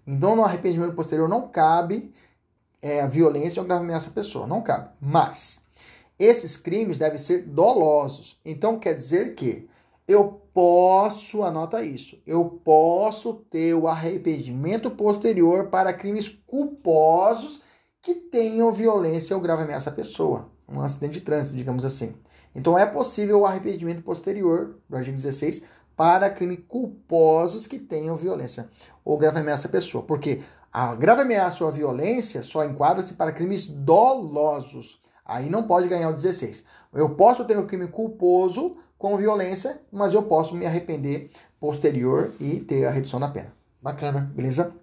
[0.07, 2.14] Então, no arrependimento posterior não cabe
[2.80, 4.46] é, violência ou grave ameaça à pessoa.
[4.46, 4.90] Não cabe.
[5.01, 5.61] Mas,
[6.16, 8.38] esses crimes devem ser dolosos.
[8.44, 9.68] Então, quer dizer que
[10.09, 17.62] eu posso, anota isso, eu posso ter o arrependimento posterior para crimes culposos
[18.00, 22.16] que tenham violência ou grave ameaça à pessoa, um acidente de trânsito, digamos assim.
[22.54, 25.62] Então é possível o arrependimento posterior, do artigo 16,
[25.94, 28.70] para crimes culposos que tenham violência
[29.04, 30.02] ou grave ameaça à pessoa.
[30.04, 30.42] Porque
[30.72, 35.00] a grave ameaça ou a violência só enquadra-se para crimes dolosos.
[35.24, 36.64] Aí não pode ganhar o 16.
[36.94, 41.30] Eu posso ter um crime culposo com violência, mas eu posso me arrepender
[41.61, 43.53] posterior e ter a redução da pena.
[43.80, 44.74] Bacana, beleza?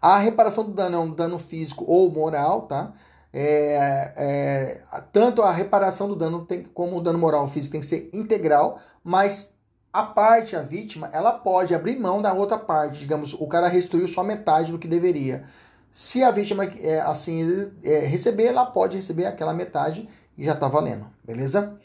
[0.00, 2.92] A reparação do dano é um dano físico ou moral, tá?
[3.32, 4.82] É, é,
[5.12, 8.80] tanto a reparação do dano tem, como o dano moral físico tem que ser integral,
[9.04, 9.54] mas
[9.92, 12.98] a parte, a vítima, ela pode abrir mão da outra parte.
[12.98, 15.44] Digamos, o cara restituiu só metade do que deveria.
[15.90, 20.08] Se a vítima é, assim é, receber, ela pode receber aquela metade
[20.38, 21.76] e já está valendo, beleza?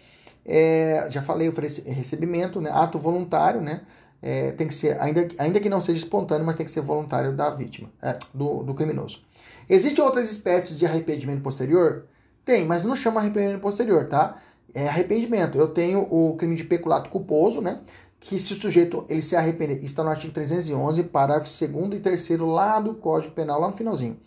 [0.46, 1.52] É, já falei,
[1.88, 2.70] recebimento, né?
[2.72, 3.82] ato voluntário, né?
[4.22, 7.32] É, tem que ser, ainda, ainda que não seja espontâneo, mas tem que ser voluntário
[7.34, 9.22] da vítima, é, do, do criminoso.
[9.70, 12.06] Existem outras espécies de arrependimento posterior?
[12.44, 14.40] Tem, mas não chama arrependimento posterior, tá?
[14.74, 15.58] É arrependimento.
[15.58, 17.82] Eu tenho o crime de peculato culposo, né?
[18.20, 22.30] Que se o sujeito ele se arrepender, está no artigo 311, parágrafo 2 e 3
[22.40, 24.20] lá do Código Penal, lá no finalzinho.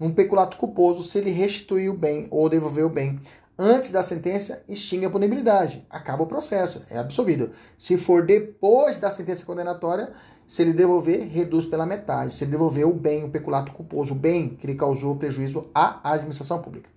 [0.00, 3.20] Um peculato culposo, se ele restituir o bem ou devolver o bem
[3.58, 5.84] antes da sentença, extingue a punibilidade.
[5.90, 7.50] Acaba o processo, é absolvido.
[7.76, 10.12] Se for depois da sentença condenatória,
[10.46, 12.34] se ele devolver, reduz pela metade.
[12.34, 16.12] Se ele devolver o bem, o peculato culposo, o bem que ele causou prejuízo à
[16.12, 16.88] administração pública.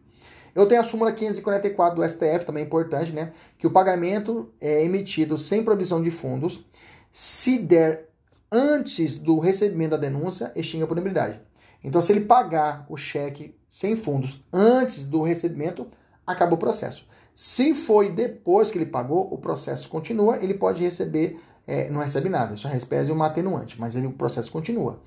[0.54, 3.34] Eu tenho a súmula 544 do STF, também importante, né?
[3.58, 6.64] Que o pagamento é emitido sem provisão de fundos,
[7.12, 8.10] se der
[8.52, 11.40] antes do recebimento da denúncia, extingue a punibilidade.
[11.84, 15.88] Então, se ele pagar o cheque sem fundos antes do recebimento,
[16.26, 17.06] acabou o processo.
[17.34, 22.30] Se foi depois que ele pagou, o processo continua, ele pode receber, é, não recebe
[22.30, 25.00] nada, só recebe uma atenuante, mas ele, o processo continua.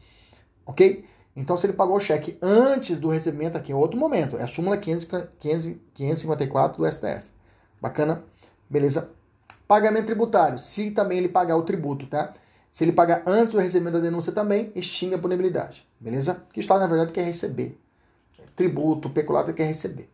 [0.66, 1.04] Ok?
[1.36, 4.46] Então, se ele pagou o cheque antes do recebimento, aqui é outro momento, é a
[4.46, 7.24] súmula 554 do STF.
[7.80, 8.22] Bacana?
[8.70, 9.10] Beleza?
[9.66, 12.34] Pagamento tributário, se também ele pagar o tributo, tá?
[12.70, 15.86] Se ele pagar antes do recebimento da denúncia também, extingue a punibilidade.
[15.98, 16.42] Beleza?
[16.52, 17.78] Que está, na verdade, quer receber.
[18.56, 20.08] Tributo, peculado quer receber.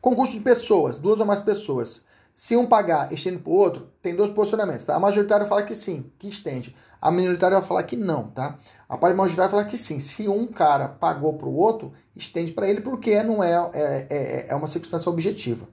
[0.00, 2.02] Concurso de pessoas, duas ou mais pessoas.
[2.34, 4.84] Se um pagar estende para o outro, tem dois posicionamentos.
[4.84, 4.94] Tá?
[4.94, 6.74] A majoritária fala que sim, que estende.
[7.02, 8.56] A minoritária vai falar que não, tá?
[8.88, 9.98] A parte majoritária fala que sim.
[9.98, 14.46] Se um cara pagou para o outro, estende para ele porque não é, é, é,
[14.50, 15.66] é uma circunstância objetiva,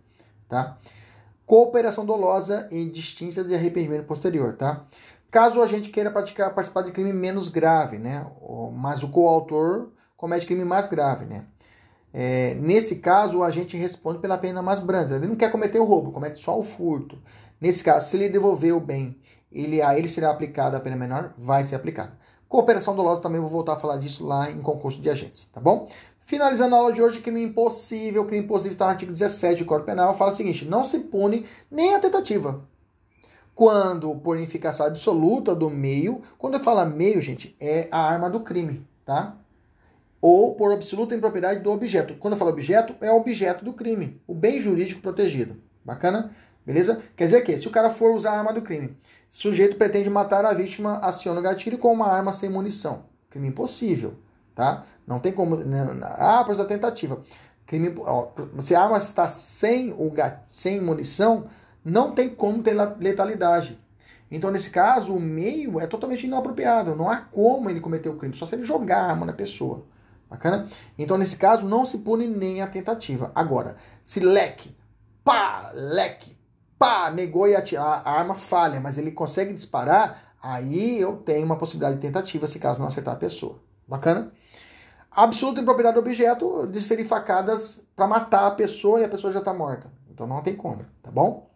[0.50, 0.78] tá?
[1.46, 4.86] Cooperação dolosa e distinta de arrependimento posterior, tá?
[5.30, 8.26] Caso a gente queira praticar, participar de crime menos grave, né?
[8.74, 11.46] Mas o coautor comete crime mais grave, né?
[12.18, 15.18] É, nesse caso, o agente responde pela pena mais branda.
[15.18, 17.18] Ele não quer cometer o roubo, comete só o furto.
[17.60, 19.18] Nesse caso, se ele devolver o bem,
[19.52, 22.18] ele, a ele será aplicada a pena menor, vai ser aplicada.
[22.48, 25.90] Cooperação dolosa também vou voltar a falar disso lá em concurso de agentes, tá bom?
[26.20, 28.26] Finalizando a aula de hoje, crime impossível.
[28.26, 30.16] Crime impossível está no artigo 17 do Código Penal.
[30.16, 32.62] Fala o seguinte: não se pune nem a tentativa.
[33.54, 38.40] Quando por ineficácia absoluta do meio, quando eu falo meio, gente, é a arma do
[38.40, 39.36] crime, tá?
[40.28, 42.16] Ou por absoluta impropriedade do objeto.
[42.16, 45.62] Quando eu falo objeto, é o objeto do crime, o bem jurídico protegido.
[45.86, 46.32] Bacana?
[46.66, 47.00] Beleza?
[47.16, 48.96] Quer dizer que, se o cara for usar a arma do crime, o
[49.30, 53.04] sujeito pretende matar a vítima, aciona o gatilho com uma arma sem munição.
[53.30, 54.16] Crime impossível,
[54.56, 54.84] tá?
[55.06, 55.58] Não tem como.
[55.58, 55.86] Né?
[56.02, 57.22] Ah, por a tentativa.
[57.68, 58.30] Crime, ó,
[58.62, 61.46] se a arma está sem, o gat, sem munição,
[61.84, 63.78] não tem como ter letalidade.
[64.32, 66.96] Então, nesse caso, o meio é totalmente inapropriado.
[66.96, 69.86] Não há como ele cometer o crime, só se ele jogar a arma na pessoa.
[70.30, 70.68] Bacana?
[70.98, 73.32] Então, nesse caso, não se pune nem a tentativa.
[73.36, 74.76] Agora, se leque,
[75.24, 76.38] pá, leque,
[76.78, 81.96] pá, negou e a arma falha, mas ele consegue disparar, aí eu tenho uma possibilidade
[81.96, 83.60] de tentativa se caso não acertar a pessoa.
[83.88, 84.32] Bacana?
[85.12, 89.54] Absoluta impropriedade do objeto, desferir facadas para matar a pessoa e a pessoa já está
[89.54, 89.90] morta.
[90.12, 91.50] Então não tem como, tá bom?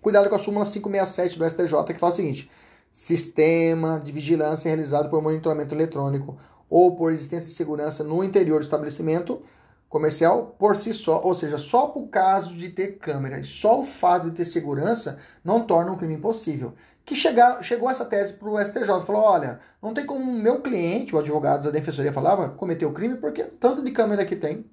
[0.00, 2.50] Cuidado com a súmula 567 do STJ que fala o seguinte:
[2.90, 6.38] sistema de vigilância realizado por monitoramento eletrônico
[6.70, 9.42] ou por existência de segurança no interior do estabelecimento
[9.88, 14.30] comercial por si só, ou seja, só por caso de ter câmera, só o fato
[14.30, 16.72] de ter segurança não torna um crime impossível.
[17.04, 21.14] Que chegar, chegou essa tese para o STJ, falou, olha, não tem como meu cliente,
[21.14, 24.64] o advogado da defensoria falava, cometer o crime porque tanto de câmera que tem,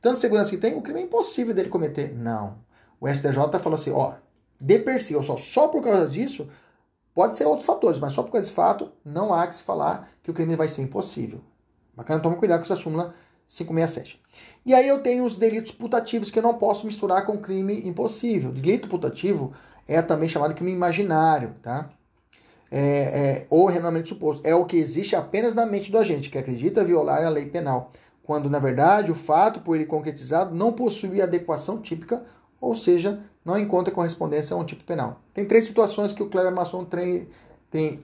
[0.00, 2.14] tanto segurança que tem, o crime é impossível dele cometer.
[2.16, 2.58] Não.
[3.00, 4.12] O STJ falou assim, ó,
[4.60, 6.48] de per si, ou só, só por causa disso,
[7.14, 10.08] Pode ser outros fatores, mas só por causa desse fato, não há que se falar
[10.22, 11.40] que o crime vai ser impossível.
[11.94, 12.20] Bacana?
[12.20, 13.14] Toma cuidado com essa súmula
[13.46, 14.20] 567.
[14.64, 18.52] E aí eu tenho os delitos putativos que eu não posso misturar com crime impossível.
[18.52, 19.52] Delito putativo
[19.88, 21.90] é também chamado crime imaginário, tá?
[22.70, 24.46] É, é, ou realmente suposto.
[24.46, 27.90] É o que existe apenas na mente do agente, que acredita violar a lei penal,
[28.22, 32.24] quando na verdade o fato por ele concretizado não possui adequação típica,
[32.60, 35.20] ou seja, não encontra correspondência a um tipo penal.
[35.32, 37.28] Tem três situações que o Cléber Masson tem,
[37.70, 38.00] tem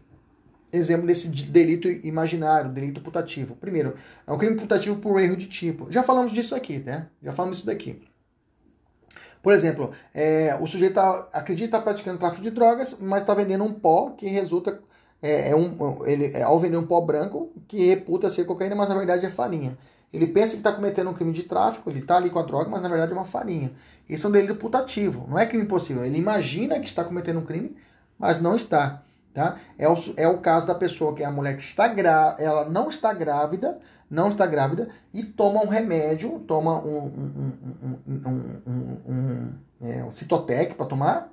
[0.72, 3.55] exemplo desse delito imaginário, delito putativo.
[3.57, 3.95] Primeiro,
[4.26, 5.91] é um crime putativo por erro de tipo.
[5.91, 7.09] Já falamos disso aqui, né?
[7.22, 8.01] Já falamos disso daqui.
[9.43, 13.62] Por exemplo, é, o sujeito tá, acredita estar praticando tráfico de drogas, mas está vendendo
[13.62, 14.80] um pó que resulta.
[15.22, 18.89] É, é um, ele, é, ao vender um pó branco que reputa ser cocaína, mas
[18.89, 19.78] na verdade é farinha.
[20.12, 22.70] Ele pensa que está cometendo um crime de tráfico, ele está ali com a droga,
[22.70, 23.72] mas na verdade é uma farinha.
[24.09, 26.04] Isso é um delito putativo, não é crime possível.
[26.04, 27.76] Ele imagina que está cometendo um crime,
[28.18, 29.02] mas não está.
[29.36, 29.57] Tá?
[29.76, 31.94] É, o, é o caso da pessoa que é a mulher que está
[32.38, 33.78] ela não está grávida,
[34.11, 37.52] não está grávida e toma um remédio, toma um, um,
[38.07, 39.52] um, um, um,
[39.82, 41.28] é, citotec para tomar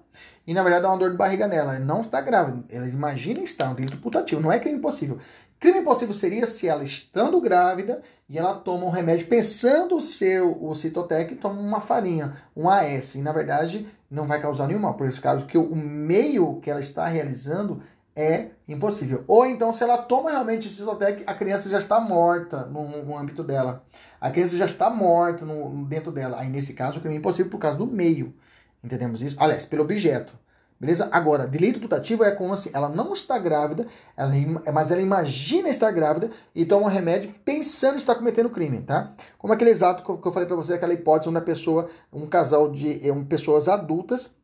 [0.45, 1.75] e na verdade dá uma dor de barriga nela.
[1.75, 5.17] Ela não está grávida, ela imagina estar um delito putativo, não é crime impossível.
[5.63, 10.75] Crime impossível seria se ela estando grávida e ela toma um remédio pensando ser o
[10.75, 15.07] citotec, toma uma farinha, um AS, e na verdade não vai causar nenhum mal, por
[15.07, 17.81] esse caso, que o meio que ela está realizando
[18.13, 19.23] é impossível.
[19.25, 23.41] Ou então, se ela toma realmente Citotec, a criança já está morta no, no, âmbito
[23.41, 23.85] dela.
[24.19, 26.41] A criança já está morta no, dentro dela.
[26.41, 28.35] Aí, nesse caso, o crime é impossível por causa do meio.
[28.83, 29.37] Entendemos isso?
[29.39, 30.37] Aliás, pelo objeto.
[30.83, 31.07] Beleza?
[31.13, 34.33] Agora, delito putativo é como assim, ela não está grávida, ela,
[34.73, 39.13] mas ela imagina estar grávida e toma um remédio pensando estar cometendo crime, tá?
[39.37, 42.69] Como aquele exato que eu falei para você, aquela hipótese onde a pessoa, um casal
[42.69, 44.35] de um, pessoas adultas,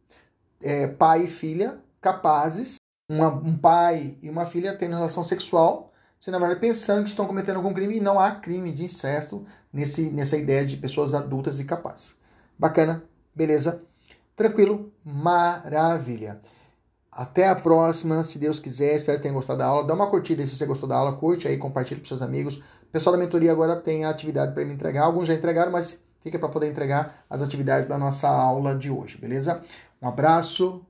[0.64, 2.78] é, pai e filha, capazes
[3.10, 7.28] uma, um pai e uma filha tendo relação sexual, se na verdade pensando que estão
[7.28, 11.60] cometendo algum crime e não há crime de incesto nesse, nessa ideia de pessoas adultas
[11.60, 12.16] e capazes.
[12.58, 13.04] Bacana?
[13.36, 13.84] Beleza?
[14.40, 14.94] Tranquilo?
[15.04, 16.40] Maravilha!
[17.12, 18.96] Até a próxima, se Deus quiser.
[18.96, 19.86] Espero que tenham gostado da aula.
[19.86, 22.56] Dá uma curtida se você gostou da aula, curte aí, compartilhe com seus amigos.
[22.56, 25.04] O pessoal da mentoria agora tem a atividade para me entregar.
[25.04, 29.18] Alguns já entregaram, mas fica para poder entregar as atividades da nossa aula de hoje,
[29.18, 29.62] beleza?
[30.02, 30.86] Um abraço,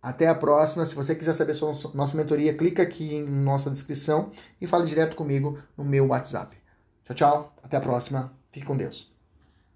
[0.00, 0.86] até a próxima.
[0.86, 4.30] Se você quiser saber sobre nossa mentoria, clica aqui em nossa descrição
[4.60, 6.56] e fale direto comigo no meu WhatsApp.
[7.06, 7.56] Tchau, tchau.
[7.60, 8.32] Até a próxima.
[8.52, 9.13] Fique com Deus.